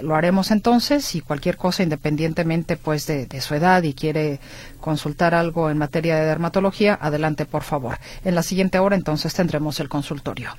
[0.00, 4.40] Lo haremos entonces y cualquier cosa independientemente pues de, de, su edad y quiere
[4.80, 7.98] consultar algo en materia de dermatología, adelante por favor.
[8.24, 10.50] En la siguiente hora entonces tendremos el consultorio.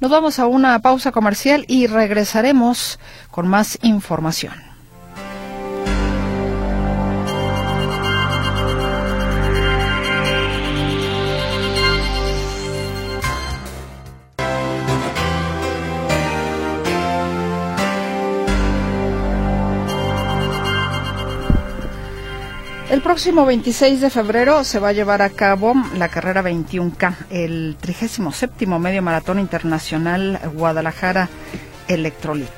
[0.00, 2.98] Nos vamos a una pausa comercial y regresaremos
[3.30, 4.69] con más información.
[23.00, 27.78] El próximo 26 de febrero se va a llevar a cabo la carrera 21K, el
[27.80, 31.30] 37 medio maratón internacional Guadalajara
[31.88, 32.50] Electrolit.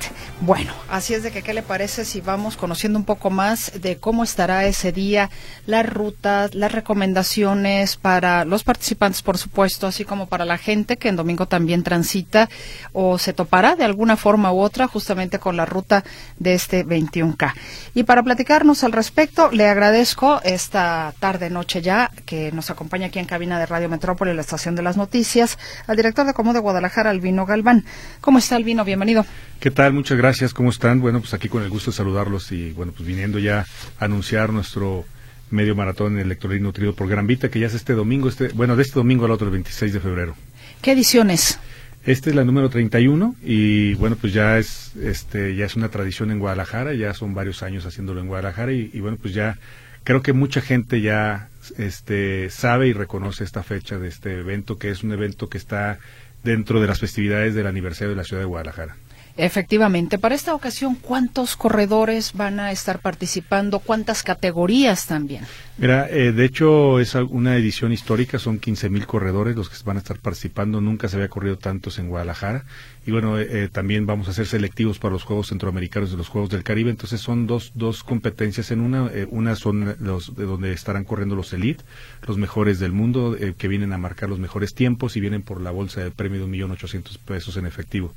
[0.45, 3.99] Bueno, así es de que, ¿qué le parece si vamos conociendo un poco más de
[3.99, 5.31] cómo estará ese día,
[5.67, 11.09] las rutas, las recomendaciones para los participantes, por supuesto, así como para la gente que
[11.09, 12.49] en domingo también transita
[12.93, 16.03] o se topará de alguna forma u otra justamente con la ruta
[16.41, 17.53] de este 21K?
[17.95, 23.21] Y para platicarnos al respecto, le agradezco esta tarde, noche ya, que nos acompaña aquí
[23.21, 26.59] en cabina de Radio Metrópoli, la estación de las noticias, al director de Común de
[26.59, 27.85] Guadalajara, Albino Galván.
[28.21, 28.85] ¿Cómo está, Albino?
[28.85, 29.25] Bienvenido.
[29.61, 29.93] ¿Qué tal?
[29.93, 30.32] Muchas gracias.
[30.55, 31.01] ¿Cómo están?
[31.01, 33.67] Bueno, pues aquí con el gusto de saludarlos y, bueno, pues viniendo ya
[33.99, 35.05] a anunciar nuestro
[35.51, 38.83] medio maratón electoral nutrido por Gran Vita, que ya es este domingo, este, bueno, de
[38.83, 40.35] este domingo al otro, el 26 de febrero.
[40.81, 41.59] ¿Qué ediciones?
[42.07, 46.31] Esta es la número 31 y bueno, pues ya es este ya es una tradición
[46.31, 49.59] en Guadalajara, ya son varios años haciéndolo en Guadalajara y, y bueno, pues ya
[50.03, 54.91] creo que mucha gente ya este sabe y reconoce esta fecha de este evento, que
[54.91, 55.99] es un evento que está
[56.43, 58.97] dentro de las festividades del aniversario de la ciudad de Guadalajara.
[59.37, 63.79] Efectivamente, para esta ocasión, ¿cuántos corredores van a estar participando?
[63.79, 65.45] ¿Cuántas categorías también?
[65.79, 69.97] Mira, eh, de hecho es una edición histórica, son 15 mil corredores los que van
[69.97, 72.67] a estar participando, nunca se había corrido tantos en Guadalajara
[73.07, 76.29] y bueno, eh, eh, también vamos a ser selectivos para los Juegos Centroamericanos de los
[76.29, 80.73] Juegos del Caribe, entonces son dos, dos competencias en una, una son los de donde
[80.73, 81.83] estarán corriendo los elite,
[82.29, 85.71] los mejores del mundo, que vienen a marcar los mejores tiempos y vienen por la
[85.71, 88.15] bolsa de premio de un millón ochocientos pesos en efectivo.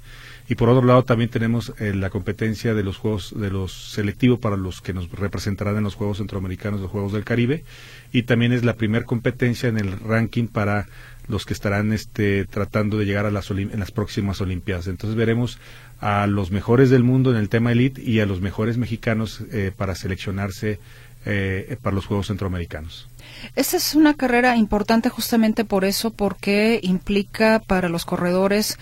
[0.48, 4.40] Y por otro lado también tenemos eh, la competencia de los juegos de los selectivos
[4.40, 7.64] para los que nos representarán en los Juegos Centroamericanos, los Juegos del Caribe,
[8.12, 10.88] y también es la primera competencia en el ranking para
[11.28, 14.88] los que estarán este, tratando de llegar a las, en las próximas Olimpiadas.
[14.88, 15.58] Entonces veremos
[16.00, 19.72] a los mejores del mundo en el tema elite y a los mejores mexicanos eh,
[19.76, 20.80] para seleccionarse
[21.26, 23.08] eh, para los Juegos Centroamericanos.
[23.56, 28.78] Esta es una carrera importante justamente por eso, porque implica para los corredores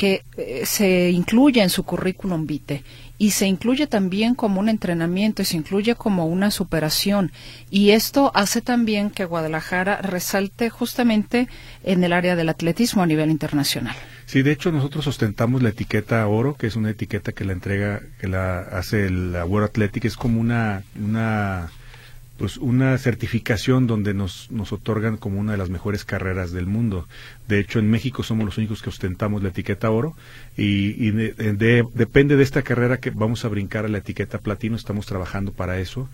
[0.00, 2.82] que eh, se incluye en su currículum vitae
[3.18, 7.32] y se incluye también como un entrenamiento y se incluye como una superación.
[7.70, 11.48] Y esto hace también que Guadalajara resalte justamente
[11.84, 13.94] en el área del atletismo a nivel internacional.
[14.24, 18.00] Sí, de hecho nosotros ostentamos la etiqueta oro, que es una etiqueta que la entrega,
[18.18, 21.70] que la hace la World Athletic, es como una, una
[22.40, 27.06] pues una certificación donde nos, nos otorgan como una de las mejores carreras del mundo.
[27.48, 30.16] De hecho, en México somos los únicos que ostentamos la etiqueta oro
[30.56, 34.74] y, depende de esta carrera que vamos a brincar a la etiqueta platino.
[34.74, 36.08] Estamos trabajando para eso.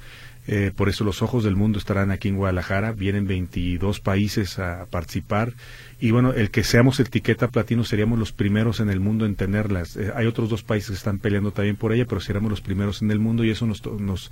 [0.48, 2.92] Eh, por eso los ojos del mundo estarán aquí en Guadalajara.
[2.92, 5.54] Vienen 22 países a participar.
[5.98, 9.96] Y bueno, el que seamos etiqueta platino seríamos los primeros en el mundo en tenerlas.
[9.96, 13.02] Eh, hay otros dos países que están peleando también por ella, pero seríamos los primeros
[13.02, 14.30] en el mundo y eso nos, nos,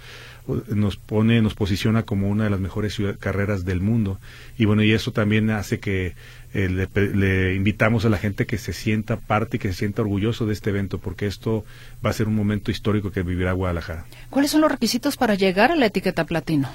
[0.68, 4.20] nos pone, nos posiciona como una de las mejores carreras del mundo.
[4.58, 6.14] Y bueno, y eso también hace que
[6.54, 10.46] eh, le, invitamos a la gente que se sienta parte y que se sienta orgulloso
[10.46, 11.64] de este evento, porque esto
[12.04, 14.06] va a ser un momento histórico que vivirá Guadalajara.
[14.30, 16.70] ¿Cuáles son los requisitos para llegar a la etiqueta platino?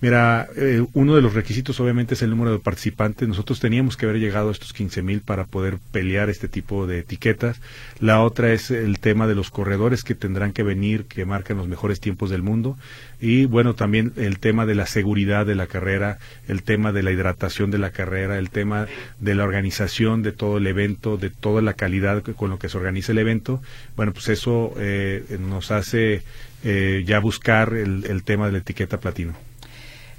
[0.00, 3.26] Mira, eh, uno de los requisitos obviamente es el número de participantes.
[3.26, 7.00] Nosotros teníamos que haber llegado a estos 15 mil para poder pelear este tipo de
[7.00, 7.60] etiquetas.
[7.98, 11.66] La otra es el tema de los corredores que tendrán que venir, que marcan los
[11.66, 12.78] mejores tiempos del mundo.
[13.20, 17.10] Y bueno, también el tema de la seguridad de la carrera, el tema de la
[17.10, 18.86] hidratación de la carrera, el tema
[19.18, 22.78] de la organización de todo el evento, de toda la calidad con lo que se
[22.78, 23.60] organiza el evento.
[23.96, 26.22] Bueno, pues eso eh, nos hace
[26.62, 29.47] eh, ya buscar el, el tema de la etiqueta platino.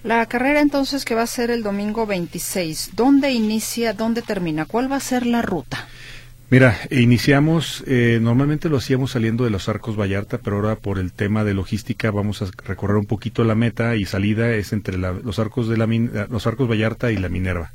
[0.04, 4.66] La carrera entonces que va a ser el domingo 26, ¿dónde inicia, dónde termina?
[4.66, 5.88] ¿Cuál va a ser la ruta?
[6.52, 11.14] Mira, iniciamos, eh, normalmente lo hacíamos saliendo de los Arcos Vallarta, pero ahora por el
[11.14, 15.38] tema de logística vamos a recorrer un poquito la meta y salida es entre los
[15.38, 17.74] Arcos de la los Arcos Vallarta y la Minerva.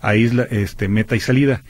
[0.00, 1.62] Ahí es la, este meta y salida.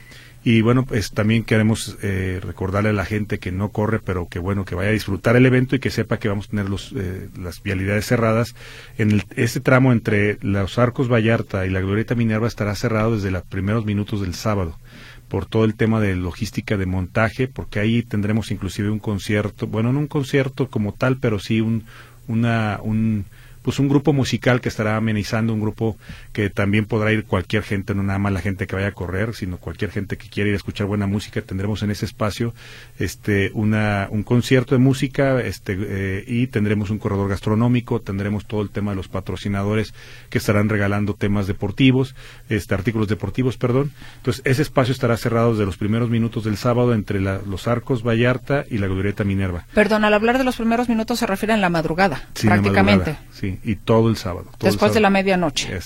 [0.48, 4.38] Y bueno, pues también queremos eh, recordarle a la gente que no corre, pero que
[4.38, 6.92] bueno, que vaya a disfrutar el evento y que sepa que vamos a tener los,
[6.96, 8.54] eh, las vialidades cerradas.
[8.96, 13.32] En el, este tramo entre los Arcos Vallarta y la Glorieta Minerva estará cerrado desde
[13.32, 14.78] los primeros minutos del sábado
[15.26, 19.92] por todo el tema de logística de montaje, porque ahí tendremos inclusive un concierto, bueno,
[19.92, 21.86] no un concierto como tal, pero sí un,
[22.28, 23.24] una, un,
[23.66, 25.96] pues un grupo musical que estará amenizando, un grupo
[26.32, 29.34] que también podrá ir cualquier gente, no nada más la gente que vaya a correr,
[29.34, 31.42] sino cualquier gente que quiera ir a escuchar buena música.
[31.42, 32.54] Tendremos en ese espacio
[33.00, 38.62] este una, un concierto de música este eh, y tendremos un corredor gastronómico, tendremos todo
[38.62, 39.94] el tema de los patrocinadores
[40.30, 42.14] que estarán regalando temas deportivos,
[42.48, 43.90] este artículos deportivos, perdón.
[44.18, 48.64] Entonces, ese espacio estará cerrado desde los primeros minutos del sábado entre los Arcos Vallarta
[48.70, 49.66] y la Glorieta Minerva.
[49.74, 53.16] Perdón, al hablar de los primeros minutos se refiere a la madrugada, prácticamente.
[53.32, 54.46] sí, y todo el sábado.
[54.60, 55.78] Después de la medianoche.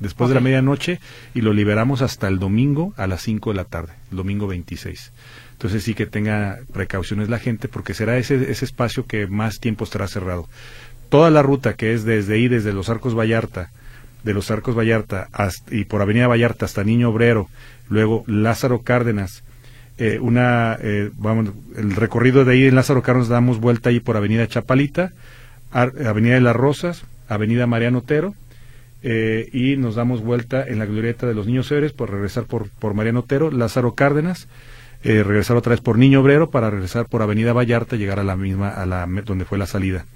[0.00, 1.00] Después de la medianoche
[1.34, 5.12] y lo liberamos hasta el domingo a las 5 de la tarde, el domingo 26.
[5.52, 9.84] Entonces sí que tenga precauciones la gente porque será ese, ese espacio que más tiempo
[9.84, 10.48] estará cerrado.
[11.08, 13.70] Toda la ruta que es desde ahí, desde los Arcos Vallarta,
[14.24, 15.28] de los Arcos Vallarta
[15.70, 17.48] y por Avenida Vallarta hasta Niño Obrero,
[17.88, 19.44] luego Lázaro Cárdenas,
[19.96, 24.16] eh, una, eh, vamos, el recorrido de ahí en Lázaro Cárdenas damos vuelta ahí por
[24.16, 25.12] Avenida Chapalita,
[25.74, 28.34] Avenida de las Rosas, Avenida Mariano Otero,
[29.02, 32.94] eh, y nos damos vuelta en la glorieta de los Niños Héroes por regresar por,
[32.94, 34.48] Mariano Otero, Lázaro Cárdenas,
[35.02, 38.36] eh, regresar otra vez por Niño Obrero para regresar por Avenida Vallarta, llegar a la
[38.36, 40.06] misma, a la donde fue la salida.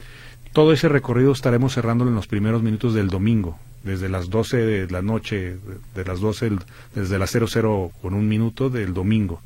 [0.52, 4.90] Todo ese recorrido estaremos cerrándolo en los primeros minutos del domingo, desde las 12 de
[4.90, 5.56] la noche,
[5.94, 6.52] de las 12,
[6.94, 9.42] desde las 00 con un minuto del domingo.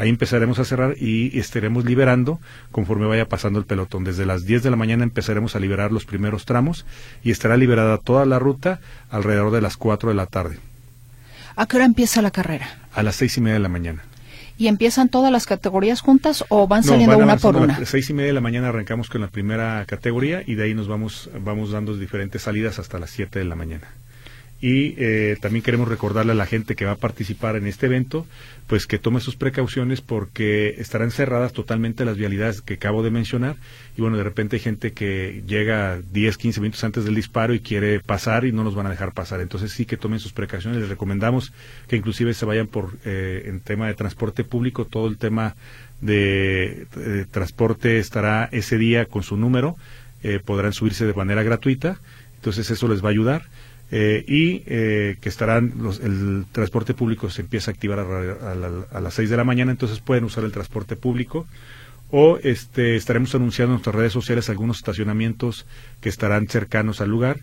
[0.00, 2.40] Ahí empezaremos a cerrar y estaremos liberando
[2.72, 4.02] conforme vaya pasando el pelotón.
[4.02, 6.86] Desde las 10 de la mañana empezaremos a liberar los primeros tramos
[7.22, 10.58] y estará liberada toda la ruta alrededor de las 4 de la tarde.
[11.54, 12.78] ¿A qué hora empieza la carrera?
[12.94, 14.02] A las seis y media de la mañana.
[14.56, 17.76] ¿Y empiezan todas las categorías juntas o van saliendo una por una?
[17.76, 20.64] A las seis y media de la mañana arrancamos con la primera categoría y de
[20.64, 23.86] ahí nos vamos, vamos dando diferentes salidas hasta las 7 de la mañana
[24.60, 28.26] y eh, también queremos recordarle a la gente que va a participar en este evento
[28.70, 33.56] pues que tome sus precauciones porque estarán cerradas totalmente las vialidades que acabo de mencionar.
[33.96, 37.58] Y bueno de repente hay gente que llega 10 15 minutos antes del disparo y
[37.58, 39.40] quiere pasar y no nos van a dejar pasar.
[39.40, 40.78] Entonces sí que tomen sus precauciones.
[40.78, 41.52] Les recomendamos
[41.88, 44.84] que inclusive se vayan por eh, en tema de transporte público.
[44.84, 45.56] Todo el tema
[46.00, 46.86] de,
[47.32, 49.76] transporte estará ese día con su número.
[50.22, 51.98] Eh, podrán subirse de manera gratuita.
[52.36, 53.42] Entonces eso les va a ayudar
[53.92, 59.28] eh, y eh, que estarán el transporte público se empieza a activar a, las 6
[59.28, 61.46] de la mañana, entonces pueden usar el transporte público.
[62.12, 65.66] O este, estaremos anunciando en nuestras redes sociales algunos estacionamientos
[66.00, 67.38] que estarán cercanos al lugar.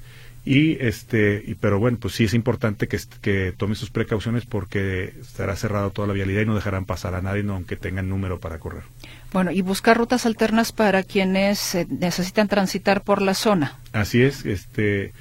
[0.46, 5.14] Y este y, pero bueno pues sí es importante que, que tome sus precauciones porque
[5.20, 8.58] estará cerrada toda la vialidad y no dejarán pasar a nadie aunque tengan número para
[8.58, 8.84] correr.
[9.34, 13.78] Bueno y buscar rutas alternas para quienes eh, necesitan transitar por la zona.
[13.92, 15.12] Así es este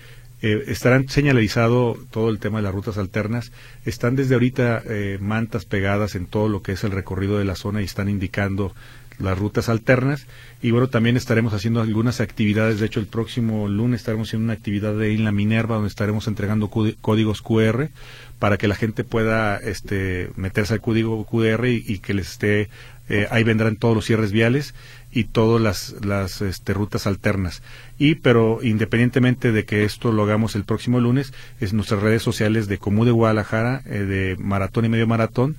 [0.43, 3.53] eh, estarán señalizado todo el tema de las rutas alternas.
[3.85, 7.55] Están desde ahorita eh, mantas pegadas en todo lo que es el recorrido de la
[7.55, 8.75] zona y están indicando
[9.19, 10.27] las rutas alternas.
[10.63, 14.53] Y bueno, también estaremos haciendo algunas actividades, de hecho el próximo lunes estaremos haciendo una
[14.53, 17.89] actividad de en la Minerva donde estaremos entregando códigos QR
[18.39, 22.69] para que la gente pueda este, meterse al código QR y, que les esté,
[23.09, 24.75] eh, ahí vendrán todos los cierres viales
[25.17, 27.63] y todas las, las este, rutas alternas.
[27.97, 32.69] Y, pero independientemente de que esto lo hagamos el próximo lunes, es nuestras redes sociales
[32.69, 35.57] de Comú de Guadalajara, eh, de Maratón y Medio Maratón,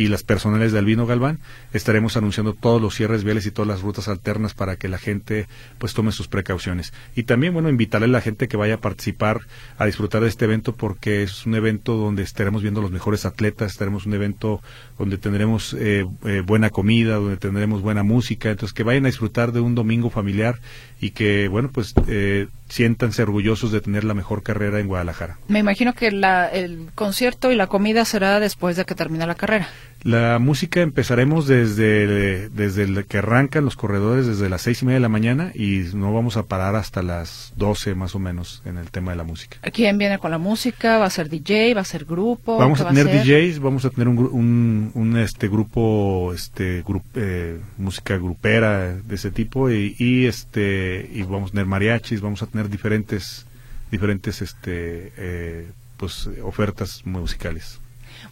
[0.00, 1.40] y las personales de Albino Galván,
[1.74, 5.46] estaremos anunciando todos los cierres viales y todas las rutas alternas para que la gente
[5.76, 6.94] pues tome sus precauciones.
[7.14, 9.42] Y también, bueno, invitarle a la gente que vaya a participar,
[9.76, 13.72] a disfrutar de este evento porque es un evento donde estaremos viendo los mejores atletas,
[13.72, 14.62] estaremos un evento
[14.98, 19.52] donde tendremos eh, eh, buena comida, donde tendremos buena música, entonces que vayan a disfrutar
[19.52, 20.60] de un domingo familiar
[21.00, 25.38] y que, bueno, pues eh, siéntanse orgullosos de tener la mejor carrera en Guadalajara.
[25.48, 29.34] Me imagino que la, el concierto y la comida será después de que termine la
[29.34, 29.68] carrera.
[30.02, 34.96] La música empezaremos desde, desde el que arrancan los corredores desde las seis y media
[34.96, 38.78] de la mañana y no vamos a parar hasta las doce más o menos en
[38.78, 39.58] el tema de la música.
[39.72, 40.96] ¿Quién viene con la música?
[40.96, 41.74] ¿Va a ser DJ?
[41.74, 42.56] ¿Va a ser grupo?
[42.56, 46.82] Vamos a tener DJs, vamos a tener un, un, este grupo, este
[47.14, 52.42] eh, música grupera de ese tipo y, y, este y vamos a tener mariachis, vamos
[52.42, 53.46] a tener diferentes
[53.90, 57.80] diferentes este eh, pues ofertas musicales.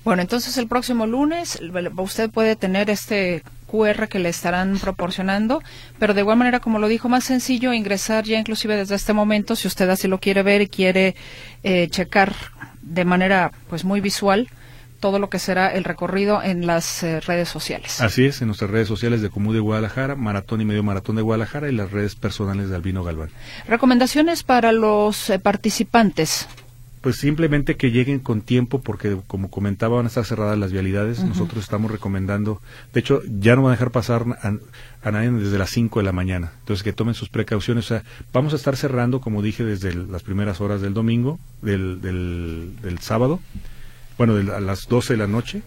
[0.04, 1.60] Bueno, entonces el próximo lunes
[1.96, 5.62] usted puede tener este QR que le estarán proporcionando,
[5.98, 9.56] pero de igual manera, como lo dijo, más sencillo ingresar ya inclusive desde este momento,
[9.56, 11.14] si usted así lo quiere ver y quiere
[11.62, 12.34] eh, checar
[12.82, 14.48] de manera pues muy visual
[15.00, 18.00] todo lo que será el recorrido en las eh, redes sociales.
[18.00, 21.22] Así es, en nuestras redes sociales de Comú de Guadalajara, Maratón y Medio Maratón de
[21.22, 23.30] Guadalajara y las redes personales de Albino Galván.
[23.66, 26.48] Recomendaciones para los eh, participantes.
[27.00, 31.22] Pues simplemente que lleguen con tiempo porque como comentaba van a estar cerradas las vialidades.
[31.22, 32.60] Nosotros estamos recomendando
[32.92, 36.12] de hecho ya no van a dejar pasar a, nadie desde las 5 de la
[36.12, 36.52] mañana.
[36.60, 37.84] Entonces que tomen sus precauciones.
[37.84, 42.00] O sea vamos a estar cerrando como dije desde las primeras horas del domingo del,
[42.00, 43.38] del, sábado
[44.18, 45.62] bueno a las 12 de la noche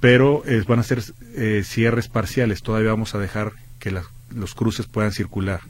[0.00, 1.02] pero eh, van a ser
[1.36, 3.94] eh, cierres parciales todavía vamos a dejar que
[4.34, 5.60] los cruces puedan circular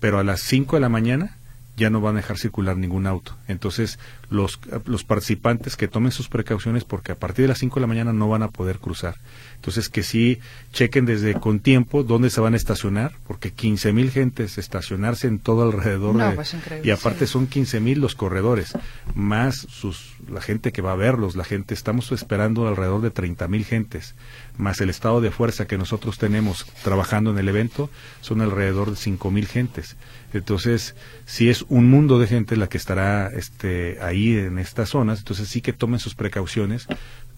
[0.00, 1.36] pero a las 5 de la mañana
[1.76, 3.36] ya no van a dejar circular ningún auto.
[3.48, 3.98] Entonces,
[4.30, 7.86] los, los participantes que tomen sus precauciones porque a partir de las 5 de la
[7.86, 9.16] mañana no van a poder cruzar.
[9.64, 10.40] Entonces, que sí
[10.74, 15.38] chequen desde con tiempo dónde se van a estacionar, porque 15 mil gentes estacionarse en
[15.38, 16.34] todo alrededor.
[16.34, 18.76] Pues, y aparte son 15 mil los corredores,
[19.14, 23.48] más sus, la gente que va a verlos, la gente, estamos esperando alrededor de 30
[23.48, 24.14] mil gentes,
[24.58, 27.88] más el estado de fuerza que nosotros tenemos trabajando en el evento,
[28.20, 29.96] son alrededor de 5 mil gentes.
[30.34, 35.20] Entonces, si es un mundo de gente la que estará este, ahí en estas zonas,
[35.20, 36.86] entonces sí que tomen sus precauciones,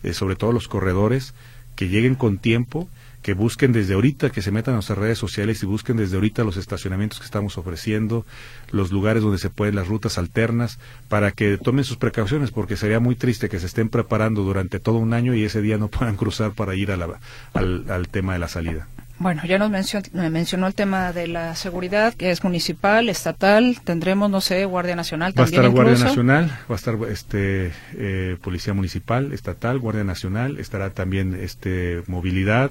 [0.03, 1.33] eh, sobre todo los corredores,
[1.77, 2.89] que lleguen con tiempo,
[3.23, 6.45] que busquen desde ahorita, que se metan a nuestras redes sociales y busquen desde ahorita
[6.45, 8.25] los estacionamientos que estamos ofreciendo,
[8.71, 13.01] los lugares donde se pueden, las rutas alternas, para que tomen sus precauciones, porque sería
[13.01, 16.17] muy triste que se estén preparando durante todo un año y ese día no puedan
[16.23, 17.21] cruzar para ir a
[17.53, 18.87] al tema de la salida.
[19.19, 24.43] Bueno, ya nos mencionó, el tema de la seguridad, que es municipal, estatal, tendremos, no
[24.43, 25.63] sé, Guardia Nacional también.
[25.63, 30.59] Va a estar Guardia Nacional, va a estar este, eh, Policía Municipal, Estatal, Guardia Nacional,
[30.59, 32.71] estará también este, movilidad,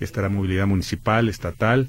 [0.00, 1.88] estará movilidad municipal, estatal,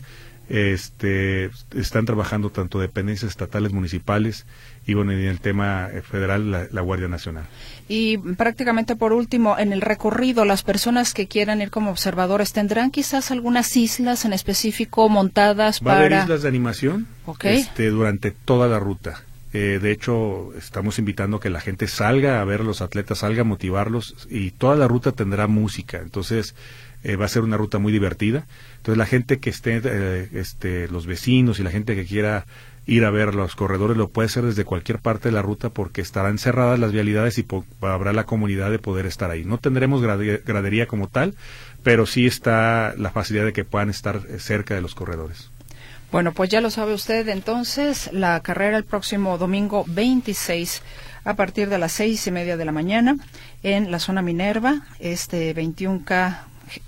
[0.49, 4.45] este, están trabajando tanto dependencias estatales, municipales
[4.85, 7.45] y bueno, en el tema eh, federal, la, Guardia Nacional.
[7.87, 12.91] Y prácticamente por último, en el recorrido, las personas que quieran ir como observadores, ¿tendrán
[12.91, 16.21] quizás algunas islas en específico montadas Va para...?
[16.21, 17.07] A islas de animación
[17.41, 19.23] este, durante toda la ruta.
[19.53, 23.19] Eh, de hecho, estamos invitando a que la gente salga a ver a los atletas,
[23.19, 25.99] salga a motivarlos y toda la ruta tendrá música.
[25.99, 26.55] Entonces,
[27.03, 28.47] eh, va a ser una ruta muy divertida.
[28.77, 32.45] Entonces, la gente que esté, este, los vecinos y la gente que quiera
[32.85, 36.01] ir a ver los corredores lo puede hacer desde cualquier parte de la ruta porque
[36.01, 37.45] estarán cerradas las vialidades y
[37.81, 39.45] habrá la comunidad de poder estar ahí.
[39.45, 41.35] No tendremos gradería como tal,
[41.83, 45.49] pero sí está la facilidad de que puedan estar eh, cerca de los corredores.
[46.11, 50.83] Bueno, pues ya lo sabe usted entonces, la carrera el próximo domingo 26
[51.23, 53.15] a partir de las seis y media de la mañana
[53.63, 56.37] en la zona Minerva, este 21K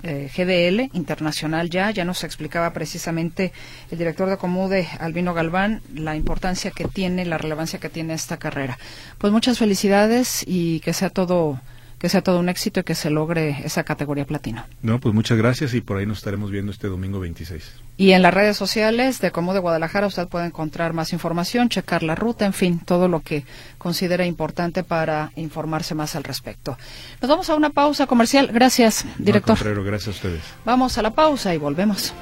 [0.03, 3.53] eh, GDL internacional ya, ya nos explicaba precisamente
[3.91, 8.37] el director de Comude, Albino Galván, la importancia que tiene, la relevancia que tiene esta
[8.37, 8.77] carrera.
[9.17, 11.59] Pues muchas felicidades y que sea todo
[12.05, 14.63] que sea todo un éxito y que se logre esa categoría platino.
[14.83, 17.63] No, pues muchas gracias y por ahí nos estaremos viendo este domingo 26.
[17.97, 22.03] Y en las redes sociales de Como de Guadalajara usted puede encontrar más información, checar
[22.03, 23.43] la ruta, en fin, todo lo que
[23.79, 26.77] considera importante para informarse más al respecto.
[27.23, 28.51] Nos vamos a una pausa comercial.
[28.53, 29.57] Gracias, director.
[29.65, 30.41] No, gracias a ustedes.
[30.63, 32.13] Vamos a la pausa y volvemos.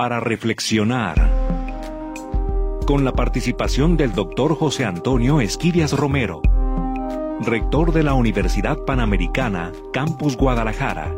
[0.00, 1.16] Para reflexionar.
[2.86, 6.40] Con la participación del doctor José Antonio Esquivias Romero,
[7.40, 11.12] rector de la Universidad Panamericana, Campus Guadalajara.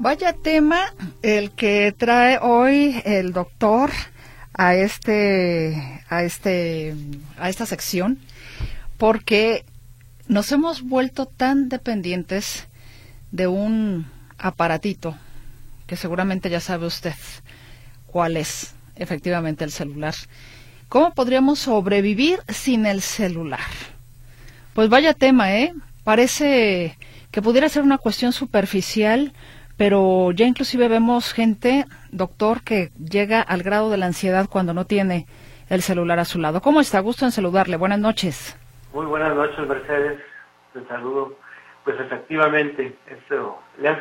[0.00, 0.80] Vaya tema
[1.22, 3.92] el que trae hoy el doctor
[4.52, 6.96] a este a este
[7.38, 8.18] a esta sección
[8.96, 9.64] porque
[10.26, 12.66] nos hemos vuelto tan dependientes
[13.30, 14.06] de un
[14.38, 15.14] aparatito
[15.88, 17.14] que seguramente ya sabe usted
[18.06, 20.14] cuál es efectivamente el celular.
[20.88, 23.68] ¿Cómo podríamos sobrevivir sin el celular?
[24.74, 25.72] Pues vaya tema, ¿eh?
[26.04, 26.96] Parece
[27.30, 29.32] que pudiera ser una cuestión superficial,
[29.76, 34.84] pero ya inclusive vemos gente, doctor, que llega al grado de la ansiedad cuando no
[34.84, 35.26] tiene
[35.70, 36.60] el celular a su lado.
[36.60, 37.00] ¿Cómo está?
[37.00, 37.76] Gusto en saludarle.
[37.76, 38.56] Buenas noches.
[38.92, 40.20] Muy buenas noches, Mercedes.
[40.74, 41.34] Te saludo.
[41.84, 43.96] Pues efectivamente, esto, le,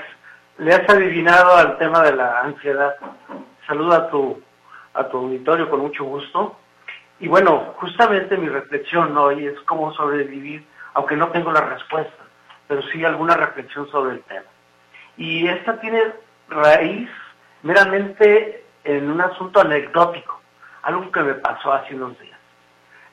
[0.57, 2.95] le has adivinado al tema de la ansiedad.
[3.65, 4.41] Saludo a tu,
[4.93, 6.57] a tu auditorio con mucho gusto.
[7.19, 12.23] Y bueno, justamente mi reflexión hoy es cómo sobrevivir, aunque no tengo la respuesta,
[12.67, 14.45] pero sí alguna reflexión sobre el tema.
[15.17, 16.03] Y esta tiene
[16.49, 17.09] raíz
[17.63, 20.39] meramente en un asunto anecdótico,
[20.83, 22.37] algo que me pasó hace unos días.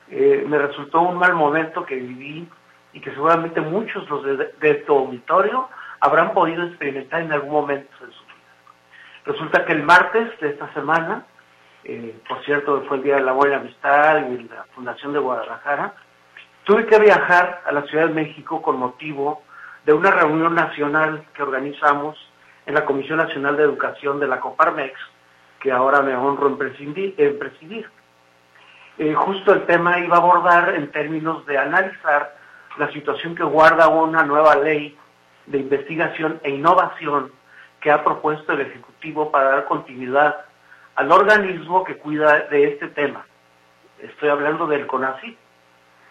[0.09, 2.47] Eh, me resultó un mal momento que viví
[2.93, 5.67] y que seguramente muchos los de, tu auditorio
[6.05, 8.35] habrán podido experimentar en algún momento de su vida.
[9.25, 11.25] Resulta que el martes de esta semana,
[11.83, 15.93] eh, por cierto, fue el Día de la Buena Amistad y la Fundación de Guadalajara,
[16.63, 19.41] tuve que viajar a la Ciudad de México con motivo
[19.83, 22.17] de una reunión nacional que organizamos
[22.67, 24.93] en la Comisión Nacional de Educación de la Coparmex,
[25.59, 27.89] que ahora me honro en presidir.
[28.97, 32.35] Eh, justo el tema iba a abordar en términos de analizar
[32.77, 34.97] la situación que guarda una nueva ley
[35.45, 37.31] de investigación e innovación
[37.79, 40.37] que ha propuesto el Ejecutivo para dar continuidad
[40.95, 43.25] al organismo que cuida de este tema.
[43.99, 45.37] Estoy hablando del CONACYT.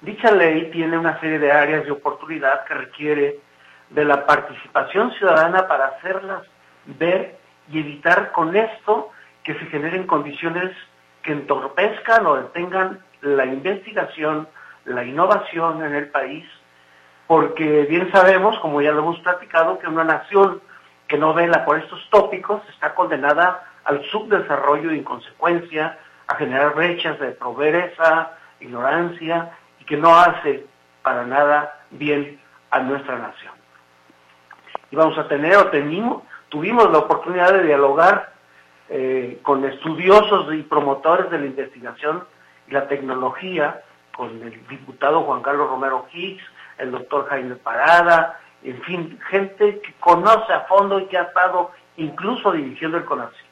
[0.03, 3.41] Dicha ley tiene una serie de áreas de oportunidad que requiere
[3.91, 6.43] de la participación ciudadana para hacerlas
[6.87, 7.37] ver
[7.71, 9.11] y evitar con esto
[9.43, 10.77] que se generen condiciones
[11.23, 14.47] que entorpezcan o detengan la investigación,
[14.85, 16.45] la innovación en el país,
[17.27, 20.61] porque bien sabemos, como ya lo hemos platicado, que una nación
[21.09, 26.75] que no vela por estos tópicos está condenada al subdesarrollo y en consecuencia a generar
[26.75, 30.67] brechas de pobreza, ignorancia y que no hace
[31.03, 33.53] para nada bien a nuestra nación.
[34.91, 38.33] Y vamos a tener o tenimos, tuvimos la oportunidad de dialogar
[38.89, 42.25] eh, con estudiosos y promotores de la investigación
[42.69, 43.83] y la tecnología,
[44.17, 46.45] con el diputado Juan Carlos Romero Hicks,
[46.79, 51.71] el doctor Jaime Parada, en fin, gente que conoce a fondo y que ha estado
[51.97, 53.47] incluso dirigiendo el CONACYT.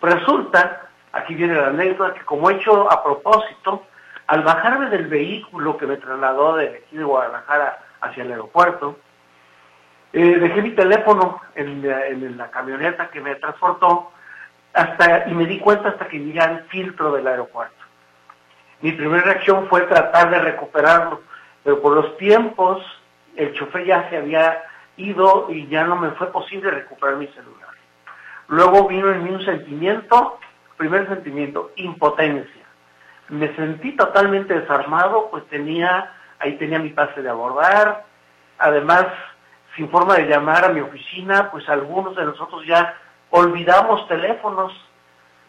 [0.00, 3.84] Resulta, aquí viene la anécdota, que como he hecho a propósito,
[4.28, 8.96] al bajarme del vehículo que me trasladó de aquí de Guadalajara hacia el aeropuerto,
[10.12, 14.12] eh, dejé mi teléfono en, la camioneta que me transportó
[14.72, 17.74] hasta y me di cuenta hasta que llegué al filtro del aeropuerto.
[18.80, 21.22] Mi primera reacción fue tratar de recuperarlo,
[21.68, 22.82] pero por los tiempos
[23.36, 24.64] el chofer ya se había
[24.96, 27.68] ido y ya no me fue posible recuperar mi celular.
[28.46, 30.38] Luego vino en mí un sentimiento,
[30.78, 32.64] primer sentimiento, impotencia.
[33.28, 38.06] Me sentí totalmente desarmado, pues tenía, ahí tenía mi pase de abordar,
[38.58, 39.04] además
[39.76, 42.96] sin forma de llamar a mi oficina, pues algunos de nosotros ya
[43.28, 44.72] olvidamos teléfonos,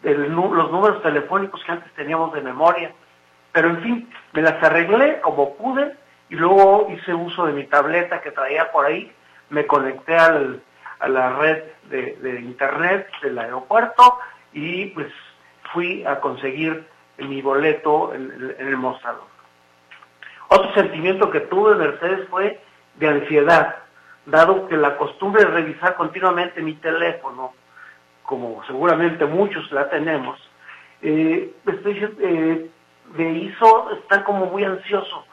[0.02, 2.92] los números telefónicos que antes teníamos de memoria.
[3.52, 5.96] Pero en fin, me las arreglé como pude
[6.30, 9.12] y luego hice uso de mi tableta que traía por ahí,
[9.50, 14.18] me conecté a la red de, internet del aeropuerto
[14.52, 15.12] y pues
[15.72, 16.86] fui a conseguir
[17.18, 19.26] mi boleto en, en el mostrador.
[20.48, 22.60] Otro sentimiento que tuve, Mercedes, fue
[22.96, 23.76] de ansiedad
[24.26, 27.52] dado que la costumbre de revisar continuamente mi teléfono,
[28.22, 30.38] como seguramente muchos la tenemos,
[31.02, 32.70] eh, eh,
[33.14, 35.24] me hizo estar como muy ansioso.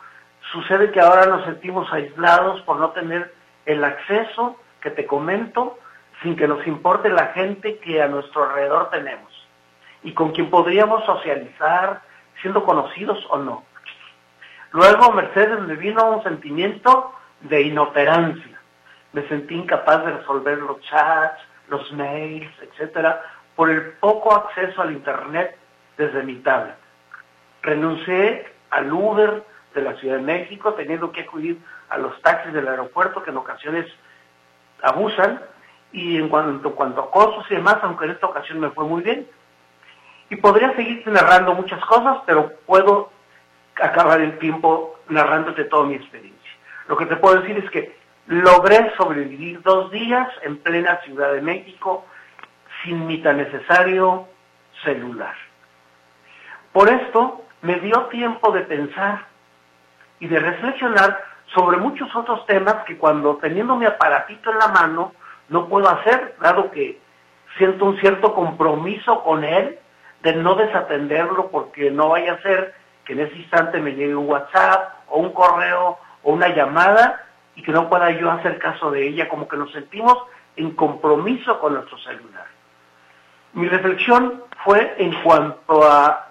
[0.51, 3.33] Sucede que ahora nos sentimos aislados por no tener
[3.65, 5.77] el acceso que te comento
[6.21, 9.31] sin que nos importe la gente que a nuestro alrededor tenemos
[10.03, 12.01] y con quien podríamos socializar
[12.41, 13.63] siendo conocidos o no.
[14.71, 18.57] Luego Mercedes me vino un sentimiento de inoperancia
[19.17, 23.19] me sentí incapaz de resolver los chats, los mails, etcétera,
[23.55, 25.57] por el poco acceso al Internet
[25.97, 26.75] desde mi tablet.
[27.63, 29.43] Renuncié al Uber
[29.77, 31.57] de la Ciudad de México, teniendo que acudir
[31.89, 33.85] a los taxis del aeropuerto, que en ocasiones
[34.81, 35.41] abusan,
[35.91, 39.01] y en cuanto, cuanto a cosas y demás, aunque en esta ocasión me fue muy
[39.01, 39.27] bien.
[40.29, 43.09] Y podría seguirte narrando muchas cosas, pero puedo
[43.75, 46.51] acabar el tiempo narrándote toda mi experiencia.
[46.87, 47.95] Lo que te puedo decir es que
[48.27, 52.05] logré sobrevivir dos días en plena Ciudad de México
[52.83, 54.27] sin mi tan necesario
[54.83, 55.35] celular.
[56.73, 59.25] Por esto me dio tiempo de pensar
[60.19, 65.13] y de reflexionar sobre muchos otros temas que cuando teniendo mi aparatito en la mano
[65.49, 66.99] no puedo hacer, dado que
[67.57, 69.79] siento un cierto compromiso con él
[70.21, 72.73] de no desatenderlo porque no vaya a ser
[73.05, 77.23] que en ese instante me llegue un WhatsApp o un correo o una llamada
[77.55, 80.17] y que no pueda yo hacer caso de ella, como que nos sentimos
[80.55, 82.45] en compromiso con nuestro celular.
[83.53, 86.27] Mi reflexión fue en cuanto a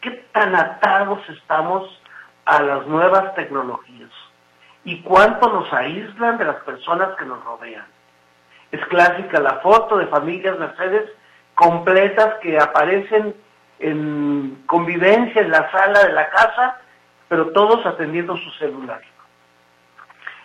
[0.00, 2.01] qué tan atados estamos
[2.44, 4.10] a las nuevas tecnologías
[4.84, 7.86] y cuánto nos aíslan de las personas que nos rodean.
[8.70, 11.10] Es clásica la foto de familias Mercedes
[11.54, 13.34] completas que aparecen
[13.78, 16.80] en convivencia en la sala de la casa,
[17.28, 19.00] pero todos atendiendo su celular.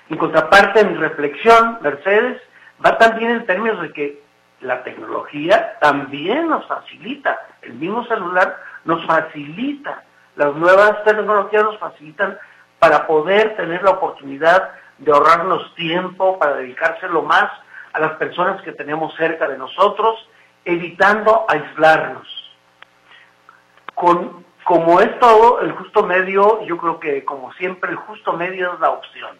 [0.09, 2.41] En contraparte, mi reflexión, Mercedes,
[2.83, 4.23] va también en términos de que
[4.61, 10.03] la tecnología también nos facilita, el mismo celular nos facilita,
[10.37, 12.37] las nuevas tecnologías nos facilitan
[12.77, 14.69] para poder tener la oportunidad
[14.99, 17.49] de ahorrarnos tiempo, para dedicárselo más
[17.93, 20.29] a las personas que tenemos cerca de nosotros,
[20.63, 22.27] evitando aislarnos.
[23.95, 28.73] Con, como es todo, el justo medio, yo creo que como siempre el justo medio
[28.73, 29.37] es la opción.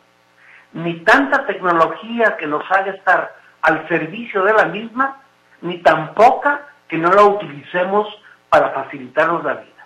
[0.73, 5.21] Ni tanta tecnología que nos haga estar al servicio de la misma,
[5.61, 8.07] ni tan poca que no la utilicemos
[8.49, 9.76] para facilitarnos la vida.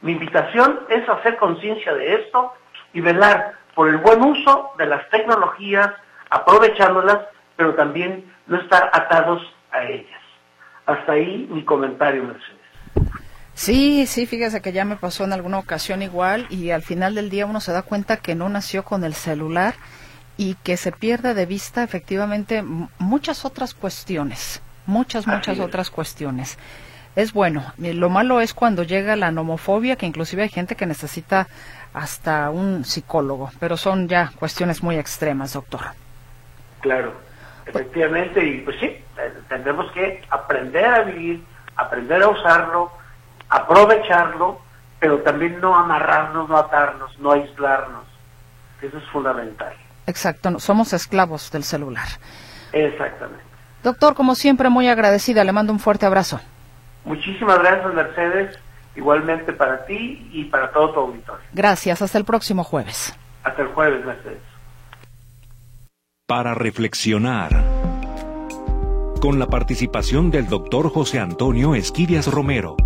[0.00, 2.52] Mi invitación es hacer conciencia de esto
[2.92, 5.90] y velar por el buen uso de las tecnologías,
[6.30, 7.18] aprovechándolas,
[7.56, 9.42] pero también no estar atados
[9.72, 10.20] a ellas.
[10.86, 12.58] Hasta ahí mi comentario, Mercedes.
[13.54, 17.28] Sí, sí, fíjese que ya me pasó en alguna ocasión igual y al final del
[17.28, 19.74] día uno se da cuenta que no nació con el celular
[20.36, 22.62] y que se pierde de vista efectivamente
[22.98, 26.56] muchas otras cuestiones, muchas, muchas otras cuestiones.
[27.18, 31.48] Es bueno, lo malo es cuando llega la nomofobia, que inclusive hay gente que necesita
[31.92, 35.80] hasta un psicólogo, pero son ya cuestiones muy extremas, doctor.
[36.80, 37.12] Claro,
[37.66, 41.42] efectivamente, y pues sí, eh, tendremos que aprender a vivir,
[41.74, 42.92] aprender a usarlo,
[43.48, 44.60] aprovecharlo,
[45.00, 48.04] pero también no amarrarnos, no atarnos, no aislarnos.
[48.80, 49.74] Eso es fundamental.
[50.06, 52.06] Exacto, somos esclavos del celular.
[52.70, 53.42] Exactamente.
[53.82, 56.40] Doctor, como siempre, muy agradecida, le mando un fuerte abrazo.
[57.08, 58.58] Muchísimas gracias, Mercedes,
[58.94, 61.44] igualmente para ti y para todo tu auditorio.
[61.54, 63.18] Gracias, hasta el próximo jueves.
[63.42, 64.42] Hasta el jueves, Mercedes.
[66.26, 67.64] Para reflexionar.
[69.22, 72.76] Con la participación del doctor José Antonio Esquivias Romero,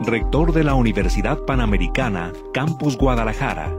[0.00, 3.72] rector de la Universidad Panamericana, Campus Guadalajara.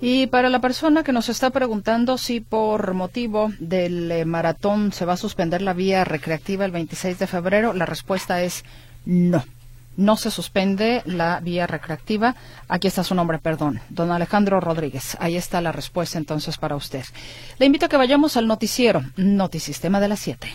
[0.00, 5.04] Y para la persona que nos está preguntando si por motivo del eh, maratón se
[5.04, 8.64] va a suspender la vía recreativa el 26 de febrero, la respuesta es
[9.04, 9.44] no.
[9.98, 12.34] No se suspende la vía recreativa.
[12.68, 13.80] Aquí está su nombre, perdón.
[13.90, 15.18] Don Alejandro Rodríguez.
[15.20, 17.04] Ahí está la respuesta entonces para usted.
[17.58, 20.48] Le invito a que vayamos al noticiero Notisistema de las 7.